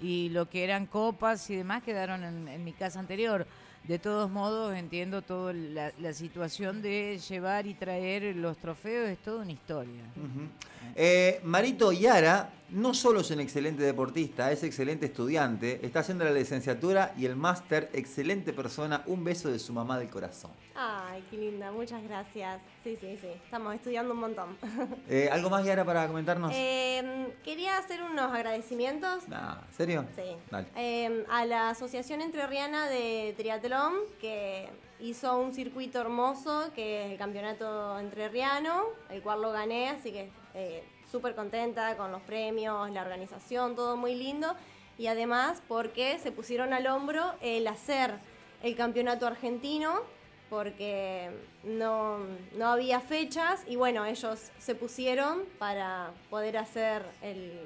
y 0.00 0.30
lo 0.30 0.48
que 0.50 0.64
eran 0.64 0.86
copas 0.86 1.48
y 1.50 1.56
demás 1.56 1.82
quedaron 1.82 2.24
en, 2.24 2.48
en 2.48 2.64
mi 2.64 2.72
casa 2.72 2.98
anterior. 2.98 3.46
De 3.84 4.00
todos 4.00 4.28
modos, 4.30 4.74
entiendo 4.74 5.22
toda 5.22 5.52
la, 5.52 5.92
la 6.00 6.12
situación 6.12 6.82
de 6.82 7.20
llevar 7.28 7.68
y 7.68 7.74
traer 7.74 8.34
los 8.34 8.56
trofeos, 8.56 9.08
es 9.10 9.18
toda 9.18 9.42
una 9.42 9.52
historia. 9.52 10.02
Ujú. 10.16 10.48
Eh, 10.96 11.40
Marito 11.44 11.92
Yara 11.92 12.50
no 12.70 12.94
solo 12.94 13.20
es 13.20 13.30
un 13.30 13.40
excelente 13.40 13.82
deportista, 13.82 14.50
es 14.50 14.62
excelente 14.64 15.06
estudiante, 15.06 15.80
está 15.84 16.00
haciendo 16.00 16.24
la 16.24 16.32
licenciatura 16.32 17.14
y 17.16 17.26
el 17.26 17.36
máster, 17.36 17.90
excelente 17.92 18.52
persona, 18.52 19.02
un 19.06 19.24
beso 19.24 19.50
de 19.50 19.58
su 19.58 19.72
mamá 19.72 19.98
del 19.98 20.08
corazón. 20.08 20.50
Ay, 20.74 21.24
qué 21.30 21.36
linda, 21.36 21.70
muchas 21.72 22.02
gracias. 22.02 22.60
Sí, 22.82 22.96
sí, 23.00 23.16
sí, 23.20 23.28
estamos 23.44 23.74
estudiando 23.74 24.14
un 24.14 24.20
montón. 24.20 24.56
Eh, 25.08 25.28
¿Algo 25.30 25.50
más, 25.50 25.64
Yara, 25.64 25.84
para 25.84 26.06
comentarnos? 26.08 26.52
Em, 26.54 27.30
quería 27.44 27.78
hacer 27.78 28.02
unos 28.02 28.32
agradecimientos 28.32 29.28
Nah, 29.28 29.56
¿Serio? 29.76 30.04
Sí. 30.16 30.36
Dale. 30.50 30.66
Em, 30.74 31.24
a 31.30 31.44
la 31.46 31.70
Asociación 31.70 32.20
Entrerriana 32.20 32.88
de 32.88 33.34
Triatlón, 33.36 33.94
que 34.20 34.68
hizo 35.00 35.38
un 35.38 35.52
circuito 35.52 36.00
hermoso, 36.00 36.70
que 36.74 37.04
es 37.04 37.12
el 37.12 37.18
Campeonato 37.18 37.98
Entrerriano, 37.98 38.84
el 39.10 39.22
cual 39.22 39.42
lo 39.42 39.52
gané, 39.52 39.90
así 39.90 40.12
que 40.12 40.30
eh, 40.54 40.84
súper 41.10 41.34
contenta 41.34 41.96
con 41.96 42.12
los 42.12 42.22
premios, 42.22 42.90
la 42.90 43.02
organización, 43.02 43.74
todo 43.74 43.96
muy 43.96 44.14
lindo. 44.14 44.54
Y 44.98 45.08
además 45.08 45.62
porque 45.68 46.18
se 46.18 46.32
pusieron 46.32 46.72
al 46.72 46.86
hombro 46.86 47.34
el 47.40 47.66
hacer 47.66 48.14
el 48.62 48.74
Campeonato 48.74 49.26
Argentino, 49.26 50.00
porque 50.48 51.30
no, 51.64 52.18
no 52.56 52.66
había 52.68 53.00
fechas 53.00 53.64
y 53.66 53.76
bueno, 53.76 54.04
ellos 54.04 54.50
se 54.58 54.74
pusieron 54.74 55.42
para 55.58 56.12
poder 56.30 56.56
hacer 56.56 57.02
el, 57.22 57.60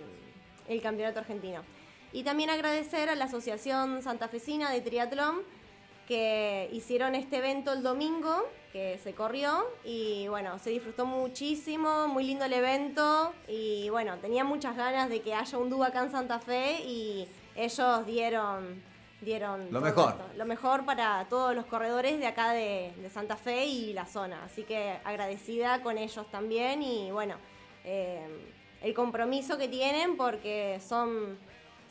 el 0.67 0.81
campeonato 0.81 1.21
argentino. 1.21 1.63
Y 2.13 2.23
también 2.25 2.51
agradecer 2.51 3.09
a 3.09 3.15
la 3.15 3.27
Asociación 3.27 4.03
Santafesina 4.03 4.71
de 4.71 4.81
Triatlón 4.81 5.43
que 6.11 6.69
hicieron 6.73 7.15
este 7.15 7.37
evento 7.37 7.73
el 7.73 7.85
domingo, 7.85 8.45
que 8.73 8.99
se 8.99 9.15
corrió 9.15 9.65
y 9.85 10.27
bueno, 10.27 10.59
se 10.59 10.71
disfrutó 10.71 11.07
muchísimo, 11.07 12.09
muy 12.09 12.25
lindo 12.25 12.47
el 12.47 12.53
evento 12.53 13.33
y 13.47 13.89
bueno, 13.91 14.19
tenía 14.19 14.43
muchas 14.43 14.77
ganas 14.77 15.09
de 15.09 15.21
que 15.21 15.35
haya 15.35 15.57
un 15.57 15.71
dúo 15.71 15.85
acá 15.85 16.03
en 16.03 16.11
Santa 16.11 16.41
Fe 16.41 16.83
y 16.85 17.29
ellos 17.55 18.05
dieron, 18.07 18.83
dieron 19.21 19.69
Lo 19.71 19.81
mejor. 19.81 20.15
esto, 20.19 20.25
lo 20.37 20.47
mejor 20.47 20.85
para 20.85 21.29
todos 21.29 21.55
los 21.55 21.67
corredores 21.67 22.19
de 22.19 22.27
acá 22.27 22.51
de, 22.51 22.93
de 23.01 23.09
Santa 23.09 23.37
Fe 23.37 23.67
y 23.67 23.93
la 23.93 24.07
zona, 24.07 24.43
así 24.45 24.65
que 24.65 24.99
agradecida 25.05 25.81
con 25.81 25.97
ellos 25.97 26.29
también 26.33 26.83
y 26.83 27.13
bueno, 27.13 27.37
eh, 27.85 28.27
el 28.83 28.95
compromiso 28.95 29.57
que 29.57 29.69
tienen 29.69 30.17
porque 30.17 30.81
son 30.85 31.39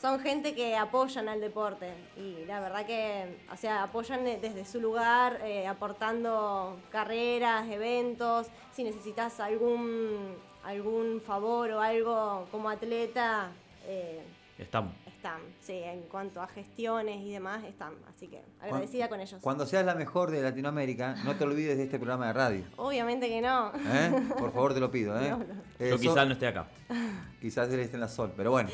son 0.02 0.20
gente 0.20 0.56
que 0.56 0.76
apoyan 0.78 1.28
al 1.30 1.42
deporte 1.42 1.92
y 2.18 2.46
la 2.46 2.60
verdad 2.60 2.86
que, 2.86 3.38
o 3.52 3.58
sea, 3.58 3.84
apoyan 3.84 4.24
de- 4.24 4.38
desde 4.40 4.66
su 4.66 4.80
lugar, 4.80 5.40
eh, 5.44 5.68
aportando 5.68 6.78
carreras, 6.92 7.68
eventos, 7.70 8.48
si 8.74 8.84
necesitas 8.84 9.40
algún, 9.40 10.36
algún 10.64 11.22
favor 11.22 11.72
o 11.72 11.82
algo 11.82 12.48
como 12.52 12.70
atleta, 12.70 13.52
eh, 13.86 14.24
Estamos. 14.58 14.94
están, 15.06 15.40
sí, 15.62 15.74
en 15.74 16.02
cuanto 16.04 16.42
a 16.42 16.48
gestiones 16.48 17.22
y 17.22 17.32
demás, 17.32 17.64
están, 17.64 17.94
así 18.14 18.28
que 18.28 18.42
agradecida 18.62 19.08
con 19.10 19.20
ellos. 19.22 19.40
Cuando 19.42 19.66
seas 19.66 19.86
la 19.86 19.96
mejor 19.96 20.32
de 20.32 20.42
Latinoamérica, 20.42 21.16
no 21.24 21.36
te 21.36 21.44
olvides 21.46 21.78
de 21.78 21.84
este 21.84 21.98
programa 21.98 22.28
de 22.28 22.34
radio. 22.34 22.64
Obviamente 22.78 23.28
que 23.30 23.42
no. 23.42 23.72
¿eh? 23.74 24.12
Por 24.38 24.52
favor, 24.52 24.74
te 24.74 24.80
lo 24.82 24.92
pido. 24.92 25.18
¿eh? 25.20 25.30
No, 25.32 25.38
no. 25.38 25.46
Eh, 25.80 25.90
Yo 25.92 25.98
quizás 25.98 26.26
no 26.28 26.34
esté 26.34 26.48
acá. 26.48 26.68
quizás 27.42 27.70
él 27.72 27.80
esté 27.80 27.96
en 27.96 28.02
la 28.02 28.10
sol, 28.10 28.34
pero 28.36 28.52
bueno. 28.52 28.70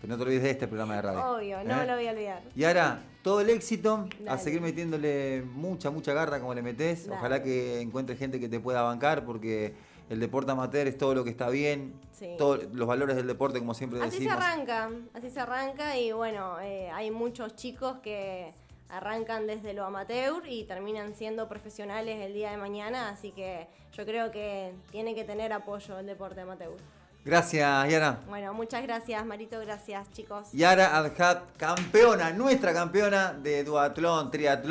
Pero 0.00 0.12
no 0.12 0.16
te 0.16 0.22
olvides 0.22 0.42
de 0.42 0.50
este 0.50 0.66
programa 0.66 0.96
de 0.96 1.02
radio. 1.02 1.36
Obvio, 1.36 1.64
no 1.64 1.82
¿eh? 1.82 1.86
lo 1.86 1.94
voy 1.94 2.06
a 2.06 2.10
olvidar. 2.10 2.42
Y 2.54 2.64
ahora, 2.64 3.02
todo 3.22 3.40
el 3.42 3.50
éxito, 3.50 4.08
a 4.26 4.38
seguir 4.38 4.60
metiéndole 4.60 5.42
mucha, 5.42 5.90
mucha 5.90 6.14
garra 6.14 6.40
como 6.40 6.54
le. 6.54 6.62
Dale. 6.62 6.98
Ojalá 7.10 7.42
que 7.42 7.80
encuentres 7.80 8.18
gente 8.18 8.40
que 8.40 8.48
te 8.48 8.60
pueda 8.60 8.82
bancar, 8.82 9.24
porque 9.24 9.74
el 10.08 10.18
deporte 10.20 10.52
amateur 10.52 10.86
es 10.86 10.96
todo 10.96 11.14
lo 11.14 11.22
que 11.24 11.30
está 11.30 11.50
bien. 11.50 11.94
Sí. 12.12 12.34
Todos 12.38 12.64
los 12.72 12.88
valores 12.88 13.16
del 13.16 13.26
deporte, 13.26 13.58
como 13.58 13.74
siempre 13.74 14.00
Así 14.00 14.10
se 14.10 14.24
decimos. 14.24 14.42
arranca, 14.42 14.90
así 15.14 15.30
se 15.30 15.40
arranca 15.40 15.98
y 15.98 16.12
bueno, 16.12 16.58
eh, 16.60 16.90
hay 16.90 17.10
muchos 17.10 17.54
chicos 17.56 17.98
que 18.02 18.52
arrancan 18.88 19.46
desde 19.46 19.72
lo 19.72 19.84
amateur 19.84 20.42
y 20.48 20.64
terminan 20.64 21.14
siendo 21.14 21.48
profesionales 21.48 22.18
el 22.20 22.34
día 22.34 22.50
de 22.50 22.56
mañana, 22.56 23.08
así 23.08 23.30
que 23.32 23.68
yo 23.92 24.04
creo 24.04 24.30
que 24.30 24.74
tiene 24.90 25.14
que 25.14 25.24
tener 25.24 25.52
apoyo 25.52 25.98
el 25.98 26.06
deporte 26.06 26.40
amateur. 26.40 26.72
Gracias, 27.24 27.90
Yara. 27.90 28.18
Bueno, 28.28 28.54
muchas 28.54 28.82
gracias 28.82 29.24
Marito, 29.26 29.60
gracias 29.60 30.10
chicos. 30.12 30.48
Yara 30.52 30.96
Adhat, 30.96 31.42
campeona, 31.58 32.32
nuestra 32.32 32.72
campeona 32.72 33.32
de 33.34 33.62
duatlón, 33.62 34.30
triatlón. 34.30 34.68